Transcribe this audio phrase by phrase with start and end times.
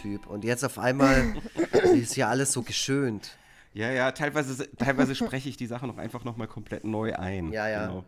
[0.00, 0.26] Typ.
[0.26, 1.34] Und jetzt auf einmal
[1.94, 3.36] ist ja alles so geschönt.
[3.72, 7.52] Ja, ja, teilweise, teilweise spreche ich die Sache noch einfach nochmal komplett neu ein.
[7.52, 7.86] Ja, ja.
[7.86, 8.04] Genau.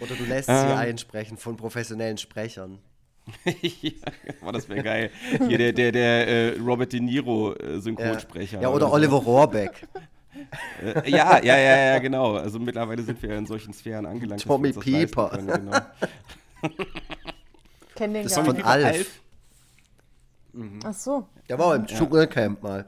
[0.00, 0.68] Oder du lässt Ähm.
[0.68, 2.78] sie einsprechen von professionellen Sprechern.
[3.44, 3.90] ja,
[4.40, 5.10] boah, das wäre geil.
[5.46, 8.60] Hier der, der, der äh, Robert De Niro äh, Synchronsprecher.
[8.60, 8.92] Ja, oder so.
[8.94, 9.86] Oliver Rohrbeck.
[10.82, 12.36] Äh, ja, ja, ja, ja, genau.
[12.36, 14.42] Also mittlerweile sind wir ja in solchen Sphären angelangt.
[14.42, 15.30] Tommy Pieper.
[15.30, 15.78] können, Genau.
[17.94, 18.64] Kenn den Das gar von nicht.
[18.64, 19.20] Alf.
[20.84, 21.26] Ach so.
[21.48, 22.86] Der war im Dschungelcamp mal.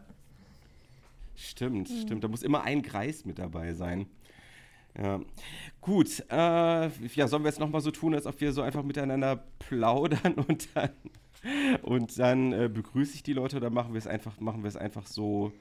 [1.36, 2.22] Stimmt, stimmt.
[2.22, 4.06] Da muss immer ein Greis mit dabei sein.
[5.00, 5.20] Ja.
[5.80, 9.42] Gut, äh, ja, sollen wir jetzt nochmal so tun, als ob wir so einfach miteinander
[9.60, 10.90] plaudern und dann,
[11.82, 14.76] und dann äh, begrüße ich die Leute oder machen wir es einfach, machen wir es
[14.76, 15.52] einfach so.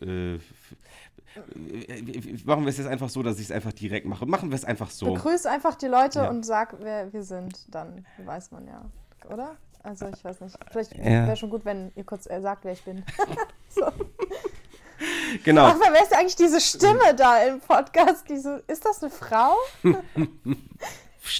[0.00, 0.38] Äh,
[2.44, 4.24] machen wir es jetzt einfach so, dass ich es einfach direkt mache.
[4.26, 5.12] Machen wir es einfach so.
[5.12, 6.30] Begrüß einfach die Leute Ja.
[6.30, 7.66] und sag, wer wir sind.
[7.74, 8.84] Dann weiß man ja,
[9.28, 9.56] oder?
[9.82, 10.56] Also ich weiß nicht.
[10.70, 11.26] Vielleicht Ja.
[11.26, 13.04] wäre schon gut, wenn ihr kurz äh, sagt, wer ich bin.
[13.68, 13.86] so.
[15.44, 15.66] Genau.
[15.66, 18.24] Ach, wer ist eigentlich diese Stimme da im Podcast?
[18.28, 19.54] Diese, ist das eine Frau?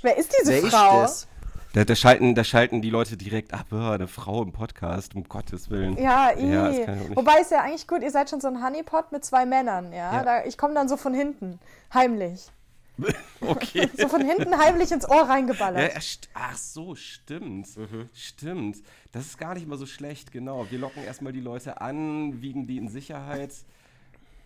[0.03, 1.01] wer ist diese Wer ist Frau?
[1.03, 1.27] das?
[1.75, 5.25] Da, da, schalten, da schalten die Leute direkt ab, "Ah, eine Frau im Podcast, um
[5.25, 5.99] Gottes Willen.
[5.99, 6.89] Ja, Ja, nicht.
[7.17, 10.15] Wobei ist ja eigentlich gut, ihr seid schon so ein Honeypot mit zwei Männern, ja.
[10.15, 10.25] Ja.
[10.25, 11.61] Da, ich komme dann so von hinten,
[11.93, 12.51] heimlich.
[13.41, 13.89] Okay.
[13.97, 15.95] So von hinten heimlich ins Ohr reingeballert.
[15.95, 16.01] ja,
[16.35, 17.69] ach so, stimmt.
[18.13, 18.79] Stimmt.
[19.13, 20.67] Das ist gar nicht mal so schlecht, genau.
[20.71, 23.53] Wir locken erstmal die Leute an, wiegen die in Sicherheit.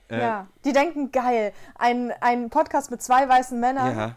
[0.08, 4.14] Äh, Ja, die denken, geil, ein, ein Podcast mit zwei weißen Männern ja.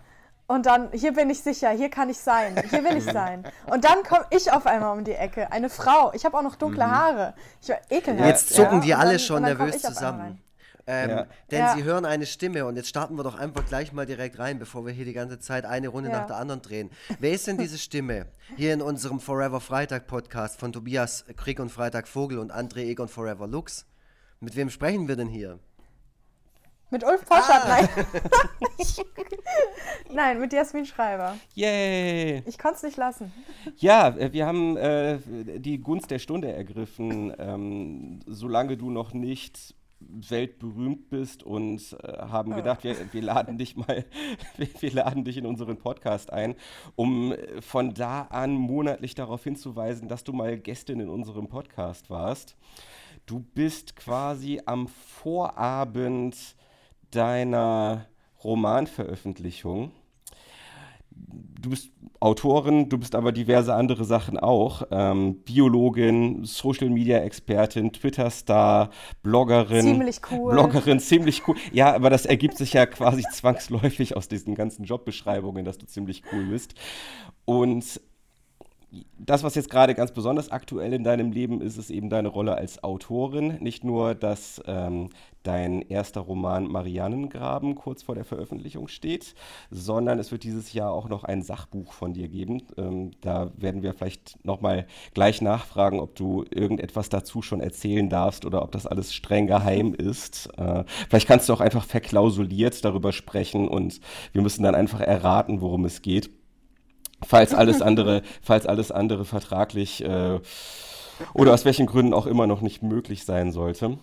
[0.47, 3.45] und dann, hier bin ich sicher, hier kann ich sein, hier will ich sein.
[3.67, 6.57] Und dann komme ich auf einmal um die Ecke, eine Frau, ich habe auch noch
[6.57, 7.33] dunkle Haare.
[7.61, 8.27] Ich war ekelhaft.
[8.27, 8.85] Jetzt zucken ja.
[8.85, 10.41] die alle dann- schon nervös zusammen.
[10.87, 11.27] Ähm, Ja.
[11.49, 11.75] Denn Ja.
[11.75, 14.85] sie hören eine Stimme und jetzt starten wir doch einfach gleich mal direkt rein, bevor
[14.85, 16.19] wir hier die ganze Zeit eine Runde Ja.
[16.19, 16.91] nach der anderen drehen.
[17.19, 18.27] Wer ist denn diese Stimme?
[18.55, 23.07] Hier in unserem Forever Freitag Podcast von Tobias Krieg und Freitag Vogel und André Egon
[23.07, 23.85] Forever Lux.
[24.39, 25.57] Mit wem sprechen wir denn hier?
[26.91, 27.67] Mit Ulf Poschert, Ah.
[27.67, 27.89] nein.
[30.13, 31.35] nein, mit Jasmin Schreiber.
[31.55, 32.43] Yay!
[32.45, 33.31] Ich konnte es nicht lassen.
[33.77, 35.17] Ja, äh, wir haben äh,
[35.59, 37.33] die Gunst der Stunde ergriffen.
[37.39, 39.75] Ähm, solange du noch nicht
[40.09, 44.05] weltberühmt bist und äh, haben gedacht, wir, wir laden dich mal,
[44.57, 46.55] wir, wir laden dich in unseren Podcast ein,
[46.95, 52.09] um äh, von da an monatlich darauf hinzuweisen, dass du mal Gästin in unserem Podcast
[52.09, 52.55] warst.
[53.25, 56.55] Du bist quasi am Vorabend
[57.11, 58.07] deiner
[58.43, 59.91] Romanveröffentlichung.
[61.61, 64.83] Du bist Autorin, du bist aber diverse andere Sachen auch.
[64.91, 68.89] Ähm, Biologin, Social Media Expertin, Twitter-Star,
[69.21, 69.81] Bloggerin.
[69.85, 70.53] Ziemlich cool.
[70.53, 71.55] Bloggerin, ziemlich cool.
[71.71, 76.23] Ja, aber das ergibt sich ja quasi zwangsläufig aus diesen ganzen Jobbeschreibungen, dass du ziemlich
[76.31, 76.75] cool bist.
[77.45, 78.01] Und
[79.17, 82.55] das, was jetzt gerade ganz besonders aktuell in deinem Leben ist, ist eben deine Rolle
[82.55, 83.57] als Autorin.
[83.59, 85.09] Nicht nur, dass ähm,
[85.43, 89.35] dein erster Roman Mariannengraben kurz vor der Veröffentlichung steht,
[89.69, 92.63] sondern es wird dieses Jahr auch noch ein Sachbuch von dir geben.
[92.77, 98.45] Ähm, da werden wir vielleicht nochmal gleich nachfragen, ob du irgendetwas dazu schon erzählen darfst
[98.45, 100.49] oder ob das alles streng geheim ist.
[100.57, 103.99] Äh, vielleicht kannst du auch einfach verklausuliert darüber sprechen und
[104.33, 106.29] wir müssen dann einfach erraten, worum es geht
[107.23, 110.39] falls alles andere, falls alles andere vertraglich äh,
[111.33, 113.97] oder aus welchen Gründen auch immer noch nicht möglich sein sollte.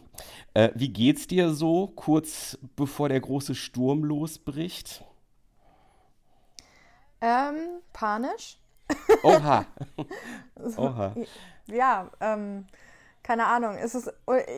[0.55, 5.05] Äh, wie geht's dir so kurz bevor der große Sturm losbricht?
[7.21, 8.59] Ähm, panisch.
[9.23, 9.65] Oha.
[10.77, 11.15] Oha.
[11.67, 12.67] Ja, ähm,
[13.23, 13.77] keine Ahnung.
[13.77, 14.13] Es ist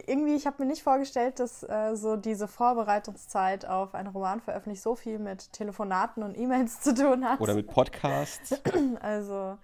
[0.06, 4.94] irgendwie, ich habe mir nicht vorgestellt, dass äh, so diese Vorbereitungszeit auf eine Romanveröffentlichung so
[4.96, 7.40] viel mit Telefonaten und E-Mails zu tun hat.
[7.40, 8.60] Oder mit Podcasts.
[9.00, 9.58] Also,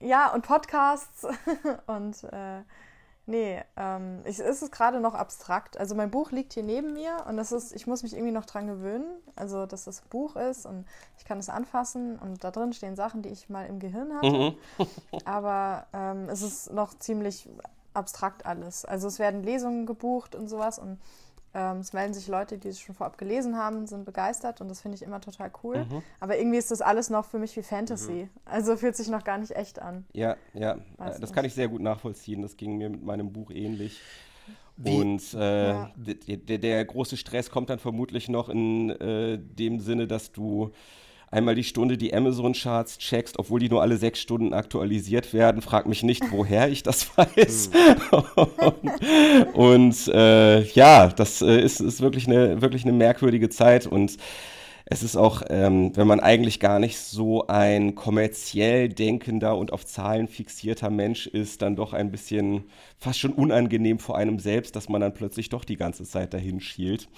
[0.00, 1.26] ja, und Podcasts
[1.86, 2.62] und äh,
[3.26, 5.78] nee, ähm, ich, es ist gerade noch abstrakt.
[5.78, 8.44] Also mein Buch liegt hier neben mir und das ist, ich muss mich irgendwie noch
[8.44, 9.06] dran gewöhnen,
[9.36, 10.86] also dass das Buch ist und
[11.18, 14.28] ich kann es anfassen und da drin stehen Sachen, die ich mal im Gehirn hatte.
[14.28, 14.56] Mhm.
[15.24, 17.48] Aber ähm, es ist noch ziemlich
[17.94, 18.84] abstrakt alles.
[18.84, 20.98] Also es werden Lesungen gebucht und sowas und
[21.54, 24.80] ähm, es melden sich Leute, die es schon vorab gelesen haben, sind begeistert und das
[24.80, 25.84] finde ich immer total cool.
[25.84, 26.02] Mhm.
[26.18, 28.30] Aber irgendwie ist das alles noch für mich wie Fantasy.
[28.46, 30.06] Also fühlt sich noch gar nicht echt an.
[30.14, 31.34] Ja, ja, Weiß das nicht.
[31.34, 32.40] kann ich sehr gut nachvollziehen.
[32.40, 34.00] Das ging mir mit meinem Buch ähnlich.
[34.78, 35.90] Wie- Und äh, Ja.
[35.96, 40.70] der, der, der große Stress kommt dann vermutlich noch in äh, dem Sinne, dass du
[41.32, 45.62] einmal die Stunde die Amazon-Charts checkst, obwohl die nur alle sechs Stunden aktualisiert werden.
[45.62, 47.70] Frag mich nicht, woher ich das weiß.
[49.54, 54.16] und und äh, ja, das äh, ist, ist wirklich, eine, wirklich eine merkwürdige Zeit und
[54.92, 59.86] Es ist auch, ähm, wenn man eigentlich gar nicht so ein kommerziell denkender und auf
[59.86, 62.64] Zahlen fixierter Mensch ist, dann doch ein bisschen
[62.98, 66.60] fast schon unangenehm vor einem selbst, dass man dann plötzlich doch die ganze Zeit dahin
[66.60, 67.08] schielt.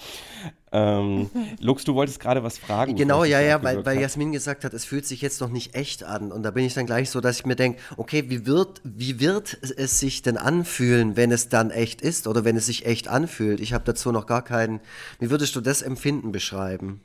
[0.70, 1.30] Ähm,
[1.60, 2.94] Lux, du wolltest gerade was fragen.
[2.94, 6.04] Genau, ja, ja, weil, weil Jasmin gesagt hat, es fühlt sich jetzt noch nicht echt
[6.04, 6.30] an.
[6.30, 9.18] Und da bin ich dann gleich so, dass ich mir denke, okay, wie wird, wie
[9.18, 13.08] wird es sich denn anfühlen, wenn es dann echt ist oder wenn es sich echt
[13.08, 13.58] anfühlt?
[13.58, 14.78] Ich habe dazu noch gar keinen.
[15.18, 17.00] Wie würdest du das Empfinden beschreiben?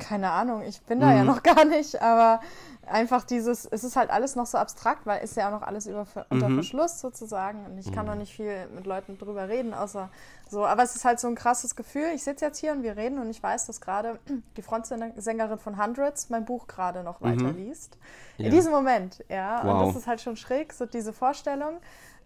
[0.00, 1.16] Keine Ahnung, ich bin da mhm.
[1.16, 2.40] ja noch gar nicht, aber
[2.86, 5.86] einfach dieses, es ist halt alles noch so abstrakt, weil ist ja auch noch alles
[5.86, 6.54] über, unter mhm.
[6.54, 8.12] Verschluss sozusagen und ich kann mhm.
[8.12, 10.08] noch nicht viel mit Leuten drüber reden, außer
[10.48, 12.08] so, aber es ist halt so ein krasses Gefühl.
[12.14, 14.18] Ich sitze jetzt hier und wir reden und ich weiß, dass gerade
[14.56, 17.26] die Frontsängerin von Hundreds mein Buch gerade noch mhm.
[17.26, 17.96] weiterliest.
[18.36, 18.46] Ja.
[18.46, 19.74] In diesem Moment, ja, wow.
[19.74, 21.78] und das ist halt schon schräg, so diese Vorstellung,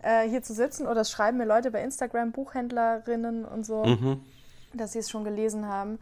[0.02, 4.20] äh, hier zu sitzen oder es schreiben mir Leute bei Instagram, Buchhändlerinnen und so, mhm.
[4.72, 5.98] dass sie es schon gelesen haben.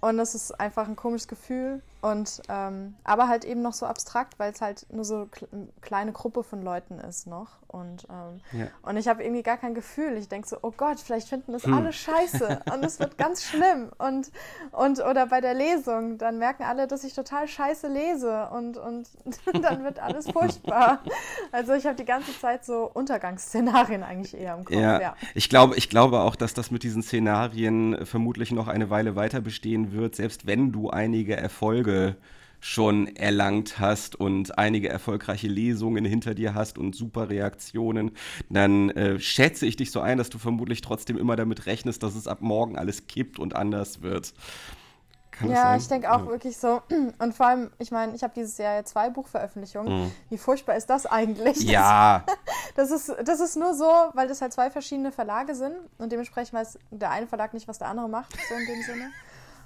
[0.00, 1.82] Und das ist einfach ein komisches Gefühl.
[2.00, 6.12] Und ähm, aber halt eben noch so abstrakt, weil es halt nur so eine kleine
[6.12, 7.60] Gruppe von Leuten ist noch.
[7.72, 8.66] Und, ähm, ja.
[8.82, 10.16] und ich habe irgendwie gar kein Gefühl.
[10.16, 11.74] Ich denke so, oh Gott, vielleicht finden das hm.
[11.74, 13.90] alle scheiße und es wird ganz schlimm.
[13.98, 14.32] Und,
[14.72, 19.08] und oder bei der Lesung, dann merken alle, dass ich total scheiße lese und, und
[19.62, 21.02] dann wird alles furchtbar.
[21.52, 24.76] Also ich habe die ganze Zeit so Untergangsszenarien eigentlich eher im Kopf.
[24.76, 25.16] Ja, ja.
[25.34, 29.40] Ich, glaube, ich glaube auch, dass das mit diesen Szenarien vermutlich noch eine Weile weiter
[29.40, 31.89] bestehen wird, selbst wenn du einige Erfolge
[32.60, 38.12] schon erlangt hast und einige erfolgreiche Lesungen hinter dir hast und super Reaktionen,
[38.50, 42.14] dann äh, schätze ich dich so ein, dass du vermutlich trotzdem immer damit rechnest, dass
[42.14, 44.34] es ab morgen alles kippt und anders wird.
[45.30, 46.26] Kann ja, ich denke auch ja.
[46.26, 46.82] wirklich so.
[47.18, 50.04] Und vor allem, ich meine, ich habe dieses Jahr ja zwei Buchveröffentlichungen.
[50.04, 50.12] Mhm.
[50.28, 51.62] Wie furchtbar ist das eigentlich?
[51.62, 52.24] Ja.
[52.74, 56.12] Das, das, ist, das ist nur so, weil das halt zwei verschiedene Verlage sind und
[56.12, 59.10] dementsprechend weiß der eine Verlag nicht, was der andere macht, so in dem Sinne.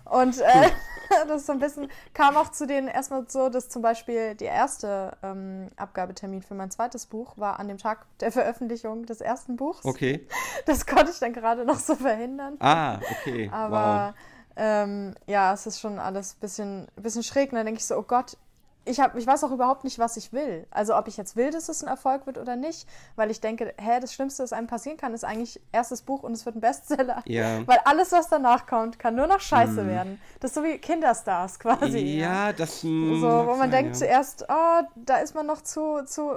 [0.04, 0.70] Und äh,
[1.26, 4.52] das ist so ein bisschen, kam auch zu denen erstmal so, dass zum Beispiel der
[4.52, 9.56] erste ähm, Abgabetermin für mein zweites Buch war an dem Tag der Veröffentlichung des ersten
[9.56, 9.84] Buchs.
[9.84, 10.26] Okay.
[10.66, 12.56] Das konnte ich dann gerade noch so verhindern.
[12.60, 13.50] Ah, okay.
[13.52, 14.22] Aber wow.
[14.56, 17.52] ähm, ja, es ist schon alles ein bisschen, bisschen schräg.
[17.52, 18.38] Und dann denke ich so, oh Gott,
[18.84, 20.66] ich, hab, ich weiß auch überhaupt nicht, was ich will.
[20.70, 22.86] Also ob ich jetzt will, dass es ein Erfolg wird oder nicht,
[23.16, 26.32] weil ich denke, hä, das Schlimmste, was einem passieren kann, ist eigentlich erstes Buch und
[26.32, 27.22] es wird ein Bestseller.
[27.26, 27.62] Ja.
[27.66, 29.88] Weil alles, was danach kommt, kann nur noch scheiße mm.
[29.88, 30.20] werden.
[30.40, 31.98] Das ist so wie Kinderstars quasi.
[31.98, 33.98] Ja, das mm, So, wo man sein, denkt ja.
[33.98, 36.32] zuerst, oh, da ist man noch zu, zu,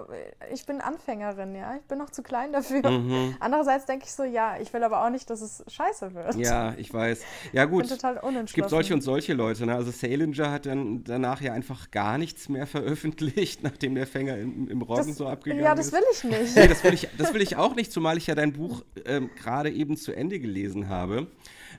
[0.51, 2.89] ich bin Anfängerin, ja, ich bin noch zu klein dafür.
[2.89, 3.35] Mhm.
[3.39, 6.35] Andererseits denke ich so, ja, ich will aber auch nicht, dass es scheiße wird.
[6.35, 7.21] Ja, ich weiß.
[7.51, 8.45] Ja gut, ich bin total unentschlossen.
[8.45, 9.65] es gibt solche und solche Leute.
[9.65, 9.75] Ne?
[9.75, 14.37] Also Salinger hat dann danach ja einfach gar nichts nichts mehr veröffentlicht, nachdem der Fänger
[14.37, 15.65] im, im Roggen das, so abgegangen ist.
[15.65, 16.55] Ja, das will ich nicht.
[16.55, 19.31] Nee, das will ich, das will ich auch nicht, zumal ich ja dein Buch ähm,
[19.35, 21.27] gerade eben zu Ende gelesen habe.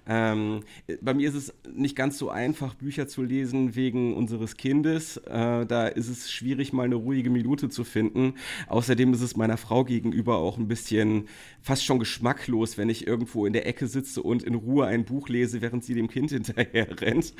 [0.08, 0.60] Ähm,
[1.02, 5.18] bei mir ist es nicht ganz so einfach, Bücher zu lesen wegen unseres Kindes.
[5.18, 8.34] Äh, da ist es schwierig, mal eine ruhige Minute zu finden.
[8.68, 11.28] Außerdem ist es meiner Frau gegenüber auch ein bisschen
[11.60, 15.28] fast schon geschmacklos, wenn ich irgendwo in der Ecke sitze und in Ruhe ein Buch
[15.28, 17.34] lese, während sie dem Kind hinterher rennt.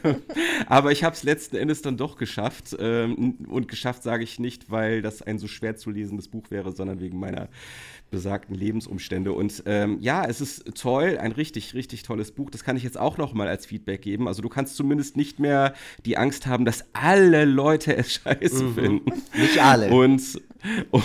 [0.66, 2.76] Aber ich habe es letzten Endes dann doch geschafft.
[2.80, 6.72] Ähm, und geschafft sage ich nicht, weil das ein so schwer zu lesendes Buch wäre,
[6.72, 7.48] sondern wegen meiner
[8.10, 9.32] besagten Lebensumstände.
[9.32, 12.50] Und ähm, ja, es ist toll, ein richtig, richtig tolles Buch.
[12.50, 14.28] Das kann ich jetzt auch noch mal als Feedback geben.
[14.28, 18.74] Also du kannst zumindest nicht mehr die Angst haben, dass alle Leute es scheiße mhm.
[18.74, 19.22] finden.
[19.34, 19.90] Nicht alle.
[19.90, 20.40] Und,
[20.90, 21.04] und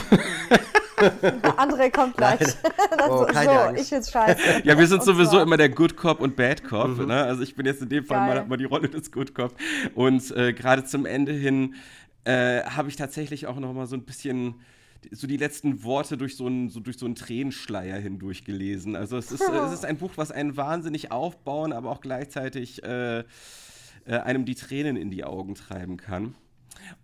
[1.57, 2.39] André kommt gleich.
[3.01, 3.81] Oh, so, Angst.
[3.81, 4.63] ich find's scheiße.
[4.65, 5.43] Ja, wir sind und sowieso zwar.
[5.43, 6.97] immer der Good Cop und Bad Cop.
[6.97, 7.07] Mhm.
[7.07, 7.23] Ne?
[7.23, 9.55] Also ich bin jetzt in dem Fall mal, mal, die Rolle des Good Cop.
[9.95, 11.75] Und äh, gerade zum Ende hin
[12.25, 14.55] äh, habe ich tatsächlich auch noch mal so ein bisschen
[15.11, 18.95] so die letzten Worte durch so einen, so durch so einen Tränenschleier hindurch gelesen.
[18.95, 23.19] Also es ist, es ist ein Buch, was einen wahnsinnig aufbauen, aber auch gleichzeitig äh,
[23.19, 23.23] äh,
[24.05, 26.35] einem die Tränen in die Augen treiben kann.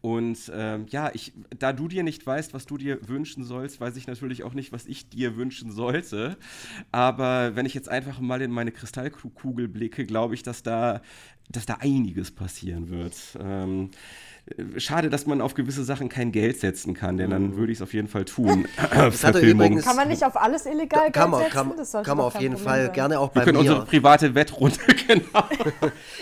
[0.02, 3.96] Und ähm, ja, ich, da du dir nicht weißt, was du dir wünschen sollst, weiß
[3.98, 6.38] ich natürlich auch nicht, was ich dir wünschen sollte.
[6.92, 11.02] Aber wenn ich jetzt einfach mal in meine Kristallkugel blicke, glaube ich, dass da,
[11.50, 13.16] dass da einiges passieren wird.
[13.40, 13.92] Ähm,
[14.78, 17.58] schade, dass man auf gewisse Sachen kein Geld setzen kann, denn dann mhm.
[17.58, 18.68] würde ich es auf jeden Fall tun.
[19.42, 21.54] übrigens, kann man nicht auf alles illegal kann man, setzen?
[21.54, 22.94] Kann, das kann man auf jeden Problem Fall sein.
[22.94, 23.72] gerne auch bei Wir können mir.
[23.72, 25.24] unsere private Wettrunde, genau.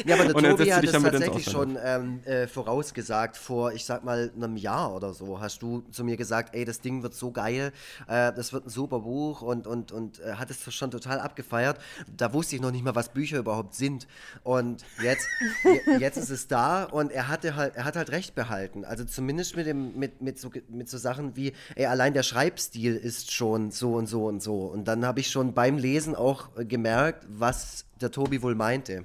[0.05, 4.31] ja, aber der Tobi hat es tatsächlich schon ähm, äh, vorausgesagt, vor, ich sag mal,
[4.35, 7.73] einem Jahr oder so, hast du zu mir gesagt, ey, das Ding wird so geil,
[8.07, 11.77] äh, das wird ein super Buch und, und, und äh, hat es schon total abgefeiert.
[12.15, 14.07] Da wusste ich noch nicht mal, was Bücher überhaupt sind.
[14.43, 15.27] Und jetzt,
[15.99, 18.85] jetzt ist es da und er hatte halt, er hat halt recht behalten.
[18.85, 22.95] Also zumindest mit, dem, mit, mit, so, mit so Sachen wie, ey, allein der Schreibstil
[22.95, 24.65] ist schon so und so und so.
[24.65, 29.03] Und dann habe ich schon beim Lesen auch äh, gemerkt, was der Tobi wohl meinte.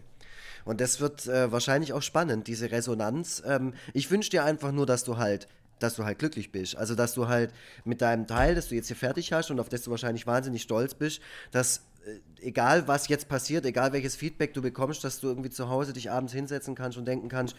[0.64, 3.42] Und das wird äh, wahrscheinlich auch spannend, diese Resonanz.
[3.46, 5.48] Ähm, ich wünsche dir einfach nur, dass du halt
[5.80, 6.76] dass du halt glücklich bist.
[6.76, 7.52] Also, dass du halt
[7.84, 10.62] mit deinem Teil, das du jetzt hier fertig hast und auf das du wahrscheinlich wahnsinnig
[10.62, 11.20] stolz bist,
[11.52, 15.68] dass äh, egal was jetzt passiert, egal welches Feedback du bekommst, dass du irgendwie zu
[15.68, 17.56] Hause dich abends hinsetzen kannst und denken kannst,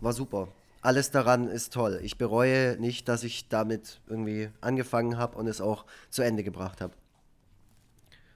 [0.00, 0.48] war super.
[0.82, 2.00] Alles daran ist toll.
[2.02, 6.80] Ich bereue nicht, dass ich damit irgendwie angefangen habe und es auch zu Ende gebracht
[6.80, 6.92] habe.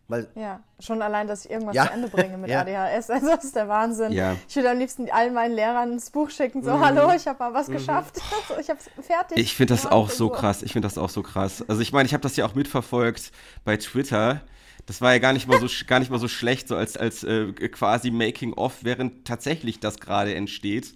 [0.08, 1.86] Weil ja, schon allein, dass ich irgendwas ja.
[1.86, 2.60] zu Ende bringe mit ja.
[2.60, 4.12] ADHS, also das ist der Wahnsinn.
[4.12, 4.36] Ja.
[4.48, 6.80] Ich würde am liebsten allen meinen Lehrern das Buch schicken, so, mhm.
[6.80, 7.72] hallo, ich habe mal was mhm.
[7.74, 8.14] geschafft,
[8.48, 9.38] also, ich habe es fertig.
[9.38, 11.64] Ich finde das auch so krass, ich finde das auch so krass.
[11.66, 13.32] Also ich meine, ich habe das ja auch mitverfolgt
[13.64, 14.42] bei Twitter.
[14.86, 17.24] Das war ja gar nicht mal so, gar nicht mal so schlecht, so als, als
[17.24, 20.94] äh, quasi Making-of, während tatsächlich das gerade entsteht.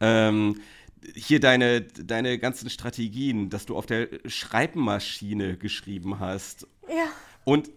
[0.00, 0.60] Ähm,
[1.14, 6.66] hier deine, deine ganzen Strategien, dass du auf der Schreibmaschine geschrieben hast.
[6.88, 7.08] Ja
[7.44, 7.70] und,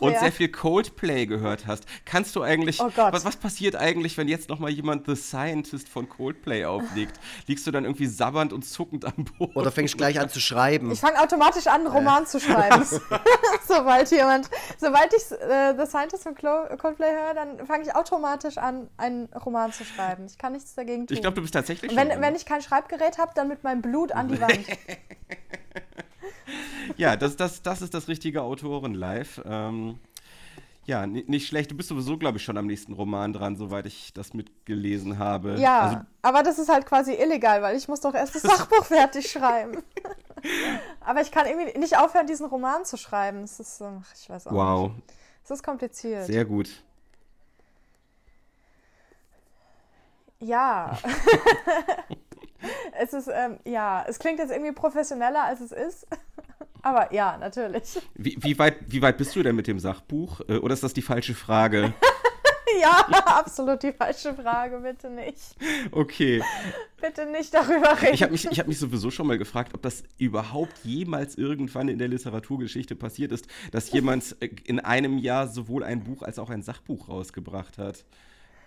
[0.00, 1.84] und sehr viel Coldplay gehört hast.
[2.04, 6.08] Kannst du eigentlich, oh was, was passiert eigentlich, wenn jetzt nochmal jemand The Scientist von
[6.08, 7.18] Coldplay auflegt?
[7.46, 9.54] Liegst du dann irgendwie sabbernd und zuckend am Boden?
[9.54, 10.90] Oder fängst du gleich an zu schreiben?
[10.90, 12.26] Ich fange automatisch an, einen Roman äh.
[12.26, 12.84] zu schreiben.
[13.66, 18.88] sobald jemand, sobald ich äh, The Scientist von Coldplay höre, dann fange ich automatisch an,
[18.96, 20.26] einen Roman zu schreiben.
[20.26, 21.14] Ich kann nichts dagegen tun.
[21.14, 24.12] Ich glaube, du bist tatsächlich wenn, wenn ich kein Schreibgerät habe, dann mit meinem Blut
[24.12, 24.66] an die Wand.
[26.96, 29.42] Ja, das, das, das ist das richtige Autoren-Live.
[29.44, 29.98] Ähm,
[30.86, 31.72] ja, nicht schlecht.
[31.72, 35.56] Du bist sowieso, glaube ich, schon am nächsten Roman dran, soweit ich das mitgelesen habe.
[35.58, 38.84] Ja, also, aber das ist halt quasi illegal, weil ich muss doch erst das Sachbuch
[38.84, 39.82] fertig schreiben.
[41.00, 43.40] aber ich kann irgendwie nicht aufhören, diesen Roman zu schreiben.
[43.40, 44.92] Das ist, ach, ich weiß auch wow.
[44.92, 45.02] nicht.
[45.42, 46.26] Es ist kompliziert.
[46.26, 46.70] Sehr gut.
[50.38, 50.96] Ja.
[52.98, 56.06] es ist, ähm, ja, es klingt jetzt irgendwie professioneller, als es ist.
[56.86, 57.98] Aber ja, natürlich.
[58.14, 60.40] Wie, wie, weit, wie weit bist du denn mit dem Sachbuch?
[60.48, 61.92] Äh, oder ist das die falsche Frage?
[62.80, 65.56] ja, absolut die falsche Frage, bitte nicht.
[65.90, 66.40] Okay.
[67.00, 68.14] Bitte nicht darüber reden.
[68.14, 71.98] Ich habe mich, hab mich sowieso schon mal gefragt, ob das überhaupt jemals irgendwann in
[71.98, 76.50] der Literaturgeschichte passiert ist, dass jemand äh, in einem Jahr sowohl ein Buch als auch
[76.50, 78.04] ein Sachbuch rausgebracht hat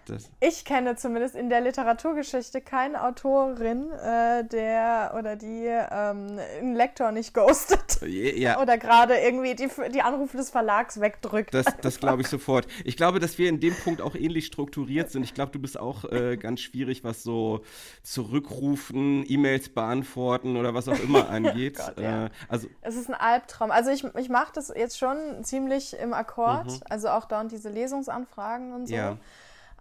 [0.10, 0.30] das?
[0.40, 7.12] Ich kenne zumindest in der Literaturgeschichte keine Autorin, äh, der oder die ähm, einen Lektor
[7.12, 8.00] nicht ghostet.
[8.10, 8.62] Ja.
[8.62, 11.54] oder gerade irgendwie die, die Anrufe des Verlags wegdrückt.
[11.54, 12.68] Das, das glaube ich sofort.
[12.84, 15.24] Ich glaube, dass wir in dem Punkt auch ähnlich strukturiert sind.
[15.24, 17.64] Ich glaube, du bist auch äh, ganz schwierig, was so
[18.04, 21.78] Zurückrufen, E-Mails beantworten oder was auch immer angeht.
[21.78, 22.26] Gott, ja.
[22.26, 23.72] äh, also, es ist ein Albtraum.
[23.72, 26.68] Also ich, ich mache das jetzt schon ziemlich im Akkord.
[26.68, 26.80] Mhm.
[26.90, 28.96] Also auch da und diese Lesungsanfragen und so.
[28.96, 29.18] Ja.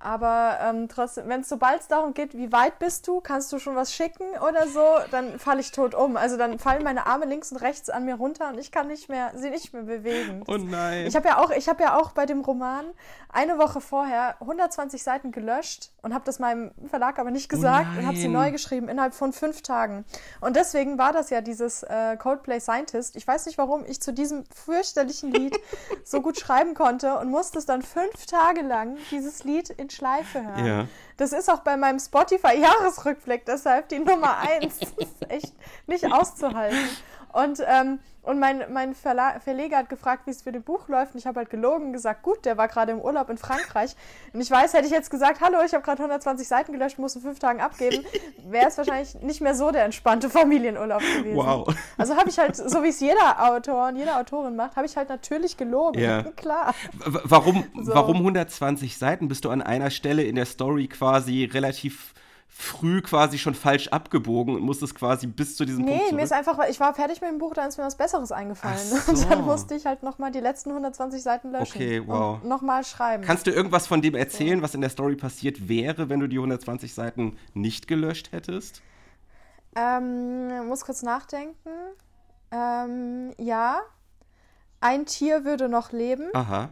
[0.00, 3.58] Aber ähm, trotzdem, wenn es sobald es darum geht, wie weit bist du, kannst du
[3.58, 6.16] schon was schicken oder so, dann falle ich tot um.
[6.16, 9.08] Also dann fallen meine Arme links und rechts an mir runter und ich kann nicht
[9.08, 10.44] mehr, sie nicht mehr bewegen.
[10.46, 11.06] Oh nein.
[11.06, 12.84] Ich habe ja auch, ich habe ja auch bei dem Roman
[13.30, 17.88] eine Woche vorher 120 Seiten gelöscht und habe das meinem Verlag aber nicht oh gesagt
[17.94, 20.04] oh und habe sie neu geschrieben innerhalb von fünf Tagen.
[20.40, 23.16] Und deswegen war das ja dieses äh, Coldplay Scientist.
[23.16, 25.58] Ich weiß nicht, warum ich zu diesem fürchterlichen Lied
[26.04, 30.44] so gut schreiben konnte und musste es dann fünf Tage lang dieses Lied in Schleife
[30.44, 30.66] hören.
[30.66, 30.88] Ja.
[31.16, 34.78] Das ist auch bei meinem Spotify-Jahresrückblick deshalb die Nummer eins.
[34.78, 35.54] das ist echt
[35.86, 36.88] nicht auszuhalten.
[37.32, 41.14] Und ähm, und mein, mein Verla Verleger hat gefragt, wie es für den Buch läuft.
[41.14, 43.96] Und ich habe halt gelogen und gesagt, gut, der war gerade im Urlaub in Frankreich.
[44.34, 47.16] Und ich weiß, hätte ich jetzt gesagt, hallo, ich habe gerade 120 Seiten gelöscht, muss
[47.16, 48.04] in fünf Tagen abgeben,
[48.44, 51.36] wäre es wahrscheinlich nicht mehr so der entspannte Familienurlaub gewesen.
[51.36, 51.74] Wow.
[51.96, 54.94] Also habe ich halt, so wie es jeder Autor und jede Autorin macht, habe ich
[54.98, 55.98] halt natürlich gelogen.
[55.98, 56.22] Ja.
[56.36, 56.74] Klar.
[56.92, 57.94] W warum, so.
[57.94, 59.28] warum 120 Seiten?
[59.28, 62.12] Bist du an einer Stelle in der Story quasi relativ
[62.60, 66.10] früh quasi schon falsch abgebogen und musste es quasi bis zu diesem nee, Punkt.
[66.10, 68.32] Nee, mir ist einfach, ich war fertig mit dem Buch, dann ist mir was Besseres
[68.32, 68.76] eingefallen.
[68.78, 68.96] So.
[69.12, 71.76] Und dann musste ich halt nochmal die letzten 120 Seiten löschen.
[71.76, 72.42] Okay, wow.
[72.42, 73.22] Und nochmal schreiben.
[73.22, 76.36] Kannst du irgendwas von dem erzählen, was in der Story passiert wäre, wenn du die
[76.36, 78.82] 120 Seiten nicht gelöscht hättest?
[79.76, 81.70] Ähm, muss kurz nachdenken.
[82.50, 83.82] Ähm, ja.
[84.80, 86.28] Ein Tier würde noch leben.
[86.34, 86.70] Aha.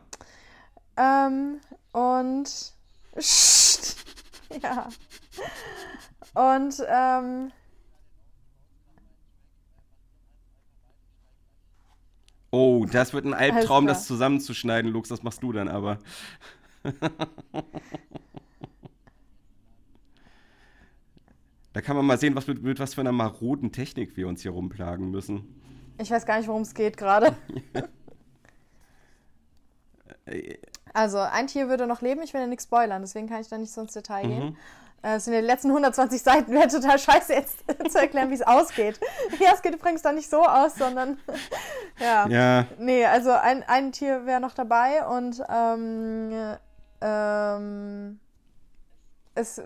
[0.96, 1.60] Ähm,
[1.92, 2.74] und.
[4.62, 4.88] ja.
[6.36, 7.50] Und ähm,
[12.50, 15.08] Oh, das wird ein Albtraum, das zusammenzuschneiden, Lux.
[15.08, 15.98] Das machst du dann aber.
[21.72, 24.42] da kann man mal sehen, was mit, mit, was für einer maroden Technik wir uns
[24.42, 25.60] hier rumplagen müssen.
[25.98, 27.34] Ich weiß gar nicht, worum es geht gerade.
[30.92, 33.56] also, ein Tier würde noch leben, ich will ja nichts spoilern, deswegen kann ich da
[33.56, 34.28] nicht so ins Detail mhm.
[34.28, 34.56] gehen.
[35.06, 37.58] Äh, es sind die letzten 120 Seiten, wäre total scheiße jetzt
[37.90, 38.98] zu erklären, wie es ausgeht.
[39.38, 41.18] Ja, es geht übrigens dann nicht so aus, sondern
[42.00, 42.26] ja.
[42.28, 42.66] ja.
[42.78, 46.56] Nee, also ein, ein Tier wäre noch dabei und ähm,
[47.00, 48.18] ähm,
[49.34, 49.62] es,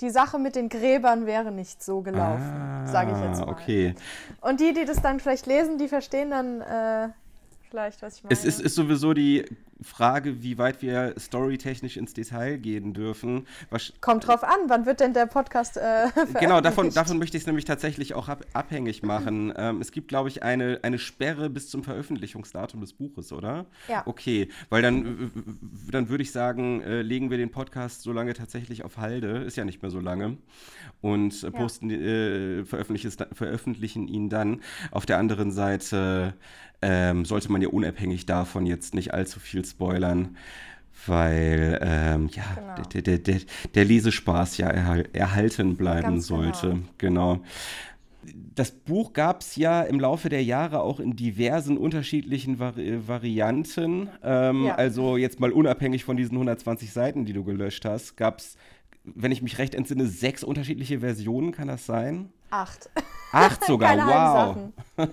[0.00, 3.48] die Sache mit den Gräbern wäre nicht so gelaufen, ah, sage ich jetzt mal.
[3.48, 3.94] Okay.
[4.40, 7.08] Und die, die das dann vielleicht lesen, die verstehen dann äh,
[7.68, 8.32] vielleicht, was ich meine.
[8.32, 9.44] Es ist, ist sowieso die
[9.84, 13.46] Frage, wie weit wir storytechnisch ins Detail gehen dürfen.
[13.70, 16.08] Was Kommt drauf an, wann wird denn der Podcast äh,
[16.40, 19.52] Genau, davon, davon möchte ich es nämlich tatsächlich auch ab, abhängig machen.
[19.56, 23.66] ähm, es gibt, glaube ich, eine, eine Sperre bis zum Veröffentlichungsdatum des Buches, oder?
[23.88, 24.02] Ja.
[24.06, 25.30] Okay, weil dann,
[25.90, 29.56] dann würde ich sagen, äh, legen wir den Podcast so lange tatsächlich auf Halde, ist
[29.56, 30.36] ja nicht mehr so lange,
[31.00, 31.96] und äh, posten, ja.
[31.96, 34.60] äh, veröffentlichen ihn dann.
[34.90, 36.34] Auf der anderen Seite
[36.82, 40.36] ähm, sollte man ja unabhängig davon jetzt nicht allzu viel spoilern,
[41.06, 42.88] weil ähm, ja, genau.
[42.92, 43.40] der, der, der,
[43.74, 46.78] der, Lesespaß ja erhalten bleiben Ganz sollte.
[46.98, 47.34] Genau.
[47.34, 47.44] genau.
[48.54, 54.08] Das Buch gab es ja im Laufe der Jahre auch in diversen unterschiedlichen Vari Varianten.
[54.22, 54.76] Ähm, ja.
[54.76, 58.56] Also jetzt mal unabhängig von diesen 120 Seiten, die du gelöscht hast, gab es,
[59.02, 62.28] wenn ich mich recht entsinne, sechs unterschiedliche Versionen, kann das sein?
[62.52, 62.90] Acht.
[63.32, 64.56] Acht sogar, wow.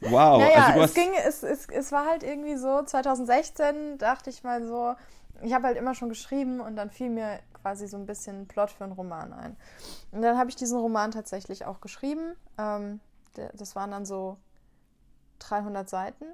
[0.00, 0.38] wow.
[0.38, 4.64] Naja, also es, ging, es, es, es war halt irgendwie so, 2016 dachte ich mal
[4.64, 4.94] so,
[5.42, 8.70] ich habe halt immer schon geschrieben und dann fiel mir quasi so ein bisschen Plot
[8.70, 9.56] für einen Roman ein.
[10.12, 12.36] Und dann habe ich diesen Roman tatsächlich auch geschrieben.
[12.58, 13.00] Ähm,
[13.54, 14.36] das waren dann so
[15.40, 16.26] 300 Seiten.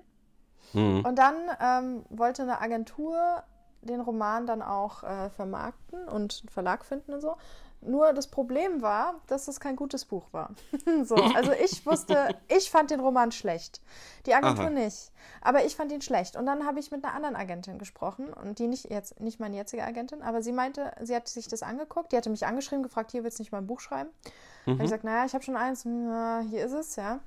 [0.75, 1.07] Mhm.
[1.07, 3.43] Und dann ähm, wollte eine Agentur
[3.81, 7.39] den Roman dann auch äh, vermarkten und einen Verlag finden und so.
[7.83, 10.51] Nur das Problem war, dass es kein gutes Buch war.
[11.05, 13.81] so, also ich wusste, ich fand den Roman schlecht.
[14.27, 14.71] Die Agentur Aha.
[14.71, 15.13] nicht.
[15.41, 16.37] Aber ich fand ihn schlecht.
[16.37, 19.57] Und dann habe ich mit einer anderen Agentin gesprochen und die nicht jetzt nicht meine
[19.57, 23.13] jetzige Agentin, aber sie meinte, sie hat sich das angeguckt, die hatte mich angeschrieben, gefragt,
[23.13, 24.11] hier willst du nicht mal ein Buch schreiben?
[24.67, 24.73] Mhm.
[24.73, 27.21] Habe ich gesagt, naja, ich habe schon eins, na, hier ist es, ja.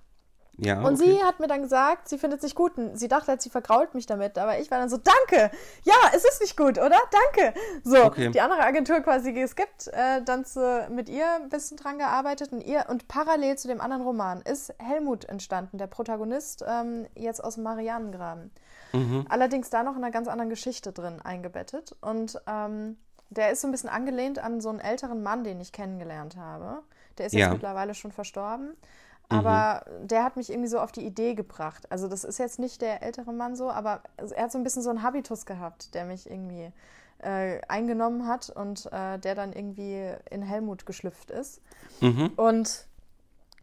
[0.57, 1.05] Ja, und okay.
[1.05, 2.77] sie hat mir dann gesagt, sie findet es nicht gut.
[2.77, 4.37] Und sie dachte, sie vergrault mich damit.
[4.37, 5.55] Aber ich war dann so, danke!
[5.83, 6.97] Ja, es ist nicht gut, oder?
[7.11, 7.59] Danke!
[7.83, 8.29] So, okay.
[8.29, 12.51] die andere Agentur quasi geskippt, äh, dann zu, mit ihr ein bisschen dran gearbeitet.
[12.51, 17.43] Und, ihr, und parallel zu dem anderen Roman ist Helmut entstanden, der Protagonist, ähm, jetzt
[17.43, 18.51] aus dem Marianengraben.
[18.93, 19.25] Mhm.
[19.29, 21.95] Allerdings da noch in einer ganz anderen Geschichte drin eingebettet.
[22.01, 22.97] Und ähm,
[23.31, 26.83] der ist so ein bisschen angelehnt an so einen älteren Mann, den ich kennengelernt habe.
[27.17, 27.39] Der ist ja.
[27.39, 28.75] jetzt mittlerweile schon verstorben.
[29.29, 30.07] Aber mhm.
[30.07, 31.91] der hat mich irgendwie so auf die Idee gebracht.
[31.91, 34.83] Also das ist jetzt nicht der ältere Mann so, aber er hat so ein bisschen
[34.83, 36.71] so einen Habitus gehabt, der mich irgendwie
[37.19, 41.61] äh, eingenommen hat und äh, der dann irgendwie in Helmut geschlüpft ist.
[42.01, 42.31] Mhm.
[42.35, 42.87] Und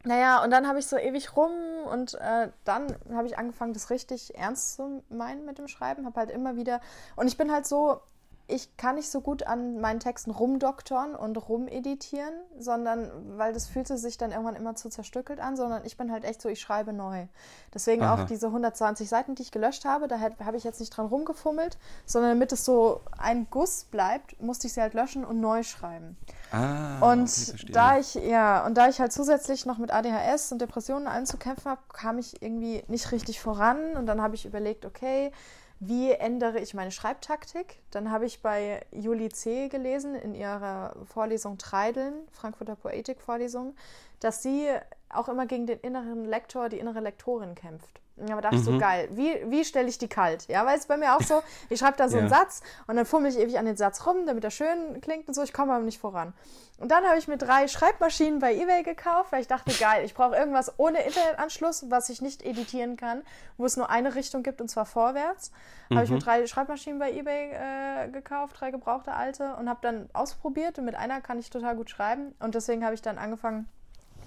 [0.03, 1.53] naja, und dann habe ich so ewig rum
[1.93, 6.07] und äh, dann habe ich angefangen, das richtig ernst zu meinen mit dem Schreiben.
[6.07, 6.81] Habe halt immer wieder,
[7.17, 8.01] und ich bin halt so,
[8.51, 13.97] ich kann nicht so gut an meinen Texten rumdoktoren und rumeditieren, sondern weil das fühlte
[13.99, 16.93] sich dann irgendwann immer zu zerstückelt an, sondern ich bin halt echt so, ich schreibe
[16.93, 17.27] neu.
[17.73, 18.15] Deswegen Aha.
[18.15, 21.79] auch diese 120 Seiten, die ich gelöscht habe, da habe ich jetzt nicht dran rumgefummelt,
[22.07, 26.17] sondern damit es so ein Guss bleibt, musste ich sie halt löschen und neu schreiben.
[26.53, 30.61] Ah, und okay, da ich, ja, und da ich halt zusätzlich noch mit ADHS und
[30.61, 34.47] Depressionen allen zu kämpfen habe, kam ich irgendwie nicht richtig voran und dann habe ich
[34.47, 35.33] überlegt, okay,
[35.81, 37.83] wie ändere ich meine Schreibtaktik?
[37.91, 39.69] Dann habe ich bei Julie C.
[39.69, 43.75] gelesen in ihrer Vorlesung Treideln, Frankfurter Poetik-Vorlesung,
[44.21, 44.69] dass sie
[45.09, 48.03] auch immer gegen den inneren Lektor, die innere Lektorin kämpft.
[48.27, 48.73] Ja, aber dachte ich mhm.
[48.73, 50.47] so, geil, wie, wie stelle ich die kalt?
[50.49, 52.23] Ja, weil es bei mir auch so, ich schreibe da so ja.
[52.23, 55.29] einen Satz und dann fummel ich ewig an den Satz rum, damit er schön klingt
[55.29, 56.33] und so, ich komme aber nicht voran.
[56.81, 60.15] Und dann habe ich mir drei Schreibmaschinen bei Ebay gekauft, weil ich dachte, geil, ich
[60.15, 63.23] brauche irgendwas ohne Internetanschluss, was ich nicht editieren kann,
[63.59, 65.53] wo es nur eine Richtung gibt und zwar vorwärts.
[65.91, 65.97] Mhm.
[65.97, 66.23] Habe ich mir mhm.
[66.23, 70.95] drei Schreibmaschinen bei Ebay äh, gekauft, drei gebrauchte alte und habe dann ausprobiert und mit
[70.95, 73.69] einer kann ich total gut schreiben und deswegen habe ich dann angefangen,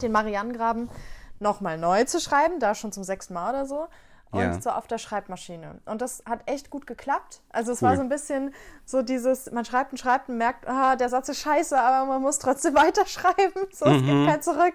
[0.01, 0.89] den Marianengraben
[1.43, 3.87] nochmal neu zu schreiben, da schon zum sechsten Mal oder so.
[4.33, 4.59] Und ja.
[4.59, 5.79] so auf der Schreibmaschine.
[5.85, 7.43] Und das hat echt gut geklappt.
[7.51, 7.89] Also es cool.
[7.89, 8.51] war so ein bisschen
[8.83, 12.19] so dieses, man schreibt und schreibt und merkt, ah, der Satz ist scheiße, aber man
[12.19, 13.67] muss trotzdem weiterschreiben.
[13.71, 13.95] So, mhm.
[13.95, 14.25] es gibt mhm.
[14.25, 14.73] kein Zurück.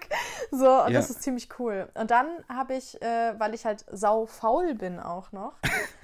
[0.51, 0.99] So, und ja.
[0.99, 1.89] das ist ziemlich cool.
[1.93, 5.55] Und dann habe ich, äh, weil ich halt sau faul bin auch noch,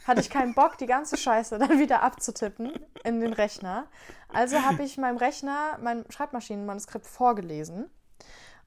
[0.05, 2.73] hatte ich keinen Bock, die ganze Scheiße dann wieder abzutippen
[3.05, 3.85] in den Rechner.
[4.33, 7.89] Also habe ich meinem Rechner mein Schreibmaschinenmanuskript vorgelesen.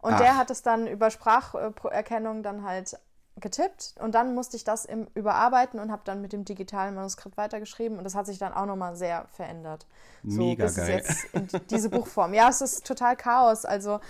[0.00, 0.18] Und Ach.
[0.18, 2.98] der hat es dann über Spracherkennung dann halt
[3.40, 7.37] getippt und dann musste ich das im überarbeiten und habe dann mit dem digitalen Manuskript
[7.37, 9.87] weitergeschrieben und das hat sich dann auch nochmal sehr verändert.
[10.24, 10.90] So Mega bis geil.
[10.90, 12.34] jetzt in diese Buchform.
[12.34, 13.64] Ja, es ist total Chaos.
[13.64, 14.00] Also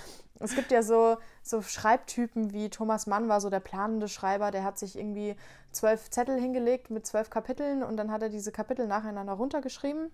[0.41, 4.65] es gibt ja so, so Schreibtypen wie Thomas Mann war so der planende Schreiber, der
[4.65, 5.37] hat sich irgendwie
[5.73, 10.11] zwölf Zettel hingelegt mit zwölf Kapiteln und dann hat er diese Kapitel nacheinander runtergeschrieben.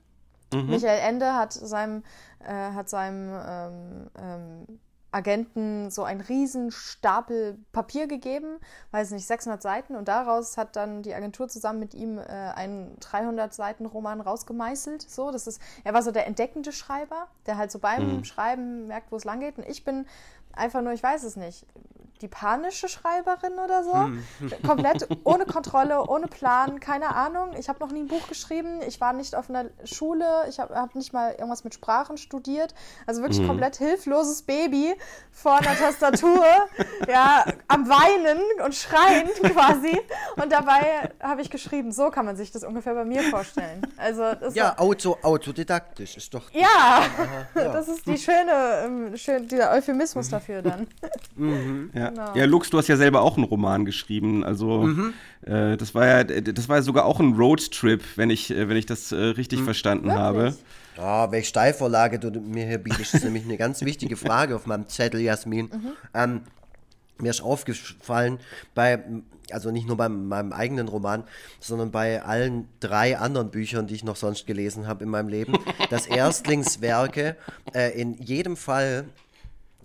[0.53, 0.67] Mhm.
[0.67, 2.03] Michael Ende hat seinem,
[2.41, 4.81] äh, hat seinem ähm, ähm,
[5.15, 8.59] Agenten so einen riesen Stapel Papier gegeben,
[8.91, 12.99] weiß nicht, 600 Seiten und daraus hat dann die Agentur zusammen mit ihm äh, einen
[12.99, 15.03] 300 Seiten Roman rausgemeißelt.
[15.03, 18.25] So, das ist, er war so der entdeckende Schreiber, der halt so beim mhm.
[18.25, 20.07] Schreiben merkt, wo es lang geht und ich bin
[20.57, 21.67] einfach nur, ich weiß es nicht,
[22.25, 23.95] die panische Schreiberin oder so.
[23.95, 24.25] Hm.
[24.67, 27.51] Komplett ohne Kontrolle, ohne Plan, keine Ahnung.
[27.59, 28.81] Ich habe noch nie ein Buch geschrieben.
[28.87, 30.27] Ich war nicht auf einer Schule.
[30.49, 32.75] Ich habe hab nicht mal irgendwas mit Sprachen studiert.
[33.07, 33.49] Also wirklich mhm.
[33.49, 34.95] komplett hilfloses Baby
[35.33, 36.45] vor einer Tastatur,
[37.09, 40.01] ja, am Weinen und Schreien quasi.
[40.37, 41.93] Und dabei habe ich geschrieben.
[41.93, 43.83] So kann man sich das ungefähr bei mir vorstellen.
[43.97, 46.51] Also das ja, auto, autodidaktisch ist doch.
[46.53, 47.73] Ja, Aha, ja.
[47.73, 50.87] das ist die schöne, ähm, schön, dieser Euphemismus dafür dann.
[51.37, 51.91] Mhm.
[51.93, 52.11] Ja.
[52.11, 52.37] Genau.
[52.37, 54.45] Ja, Lux, du hast ja selber auch einen Roman geschrieben.
[54.45, 55.15] Also mhm.
[55.43, 58.77] äh, das war ja, das war ja sogar auch ein Roadtrip, wenn ich, äh, wenn
[58.77, 59.65] ich das äh, richtig mhm.
[59.65, 60.23] verstanden Wirklich?
[60.23, 60.55] habe.
[60.97, 64.89] Ja, welche Steilvorlage du mir hier bietest, ist nämlich eine ganz wichtige Frage auf meinem
[64.89, 65.67] Zettel, Jasmin.
[65.67, 65.93] Mhm.
[66.15, 66.41] Ähm,
[67.19, 68.39] mir ist aufgefallen,
[68.75, 69.03] bei,
[69.51, 71.25] also nicht nur bei meinem eigenen Roman,
[71.61, 75.55] sondern bei allen drei anderen Büchern, die ich noch sonst gelesen habe in meinem Leben,
[75.91, 77.37] dass Erstlingswerke
[77.75, 79.07] äh, in jedem Fall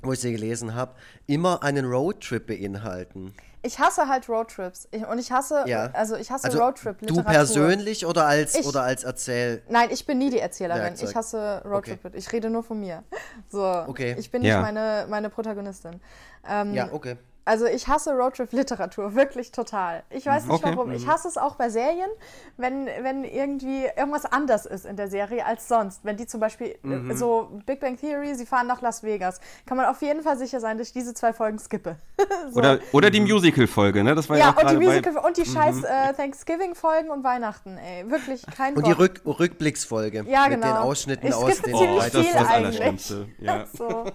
[0.01, 0.93] wo ich sie gelesen habe,
[1.27, 3.33] immer einen Roadtrip beinhalten.
[3.61, 4.87] Ich hasse halt Roadtrips.
[4.91, 5.89] Ich, und ich hasse, ja.
[5.91, 7.23] also ich hasse also Roadtrip-Literatur.
[7.23, 9.61] Du persönlich oder als, ich, oder als Erzähl...
[9.67, 10.83] Nein, ich bin nie die Erzählerin.
[10.83, 11.09] Werkzeug.
[11.09, 12.05] Ich hasse Roadtrip.
[12.05, 12.17] Okay.
[12.17, 13.03] Ich rede nur von mir.
[13.51, 14.15] So, okay.
[14.19, 14.57] Ich bin ja.
[14.57, 15.99] nicht meine, meine Protagonistin.
[16.47, 17.17] Ähm, ja, okay.
[17.49, 20.03] Also ich hasse Roadtrip-Literatur, wirklich total.
[20.11, 20.75] Ich weiß nicht okay.
[20.75, 20.91] warum.
[20.91, 21.09] Ich mhm.
[21.09, 22.09] hasse es auch bei Serien,
[22.57, 26.05] wenn, wenn irgendwie irgendwas anders ist in der Serie als sonst.
[26.05, 27.17] Wenn die zum Beispiel äh, mhm.
[27.17, 30.59] so Big Bang Theory, sie fahren nach Las Vegas, kann man auf jeden Fall sicher
[30.59, 31.95] sein, dass ich diese zwei Folgen skippe.
[32.51, 32.59] so.
[32.59, 34.13] oder, oder die Musical-Folge, ne?
[34.13, 35.53] Das war ja, ja und die Musical und die mhm.
[35.53, 38.11] scheiß äh, Thanksgiving-Folgen und Weihnachten, ey.
[38.11, 40.57] Wirklich kein Und die Rück Rückblicksfolge ja, genau.
[40.57, 43.27] mit den Ausschnitten ich aus den oh, das ist das Allerschlimmste.
[43.39, 43.65] Ja.
[43.73, 44.05] so.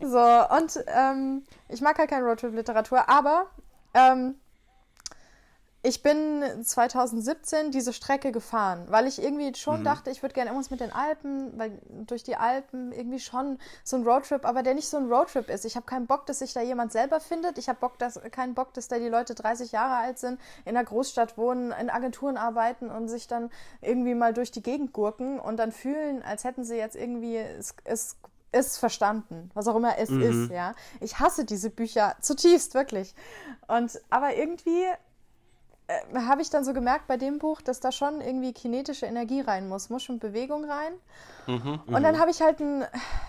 [0.00, 3.46] so, und ähm, ich mag halt keine Roadtrip-Literatur, aber
[3.94, 4.36] ähm,
[5.86, 9.84] ich bin 2017 diese Strecke gefahren, weil ich irgendwie schon mhm.
[9.84, 13.96] dachte, ich würde gerne irgendwas mit den Alpen, weil durch die Alpen irgendwie schon so
[13.96, 15.66] ein Roadtrip, aber der nicht so ein Roadtrip ist.
[15.66, 17.58] Ich habe keinen Bock, dass sich da jemand selber findet.
[17.58, 20.74] Ich habe Bock, dass, keinen Bock, dass da die Leute 30 Jahre alt sind, in
[20.74, 23.50] einer Großstadt wohnen, in Agenturen arbeiten und sich dann
[23.82, 27.74] irgendwie mal durch die Gegend gurken und dann fühlen, als hätten sie jetzt irgendwie es,
[27.84, 28.16] es
[28.54, 30.22] ist verstanden, was auch immer es mhm.
[30.22, 30.74] ist, ja.
[31.00, 33.14] Ich hasse diese Bücher zutiefst, wirklich.
[33.66, 34.84] Und aber irgendwie
[35.86, 39.42] äh, habe ich dann so gemerkt bei dem Buch, dass da schon irgendwie kinetische Energie
[39.42, 40.94] rein muss, muss schon Bewegung rein.
[41.46, 42.86] Mhm, und dann habe ich halt ein,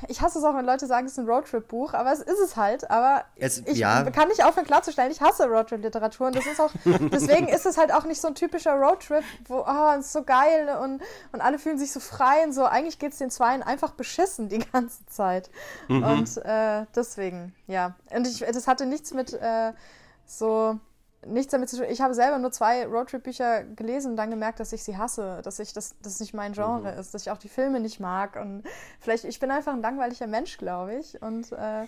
[0.07, 2.55] ich hasse es auch, wenn Leute sagen, es ist ein Roadtrip-Buch, aber es ist es
[2.55, 2.89] halt.
[2.89, 4.09] Aber es, ich ja.
[4.09, 7.93] kann nicht aufhören klarzustellen, ich hasse Roadtrip-Literatur und das ist auch, deswegen ist es halt
[7.93, 11.01] auch nicht so ein typischer Roadtrip, wo, oh, es ist so geil und,
[11.33, 12.63] und alle fühlen sich so frei und so.
[12.63, 15.49] Eigentlich geht es den Zweien einfach beschissen die ganze Zeit.
[15.89, 16.03] Mhm.
[16.03, 17.95] Und äh, deswegen, ja.
[18.15, 19.73] Und ich, das hatte nichts mit äh,
[20.25, 20.79] so
[21.25, 21.85] nichts damit zu tun.
[21.89, 25.59] Ich habe selber nur zwei Roadtrip-Bücher gelesen und dann gemerkt, dass ich sie hasse, dass
[25.59, 26.99] ich das, das nicht mein Genre mhm.
[26.99, 28.63] ist, dass ich auch die Filme nicht mag und
[28.99, 31.85] vielleicht ich bin einfach ein langweiliger Mensch, glaube ich und äh,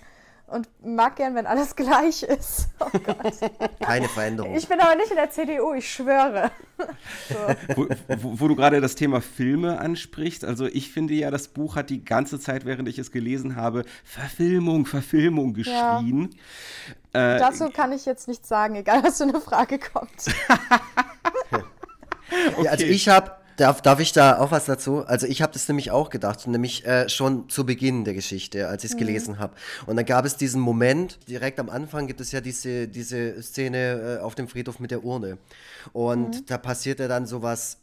[0.47, 2.69] und mag gern, wenn alles gleich ist.
[2.79, 3.33] Oh Gott.
[3.79, 4.55] Keine Veränderung.
[4.55, 6.51] Ich bin aber nicht in der CDU, ich schwöre.
[7.27, 7.35] So.
[7.75, 7.87] Wo,
[8.21, 11.89] wo, wo, du gerade das Thema Filme ansprichst, also ich finde ja, das Buch hat
[11.89, 16.35] die ganze Zeit, während ich es gelesen habe, Verfilmung, Verfilmung geschrien.
[17.13, 17.35] Ja.
[17.35, 20.27] Äh, Dazu kann ich jetzt nichts sagen, egal was für eine Frage kommt.
[21.51, 21.63] okay.
[22.63, 25.03] ja, also ich habe Darf, darf ich da auch was dazu?
[25.05, 28.83] Also ich habe das nämlich auch gedacht, nämlich äh, schon zu Beginn der Geschichte, als
[28.83, 28.99] ich es mhm.
[28.99, 29.55] gelesen habe.
[29.87, 34.19] Und dann gab es diesen Moment, direkt am Anfang gibt es ja diese, diese Szene
[34.19, 35.39] äh, auf dem Friedhof mit der Urne.
[35.91, 36.45] Und mhm.
[36.45, 37.79] da passiert ja dann sowas,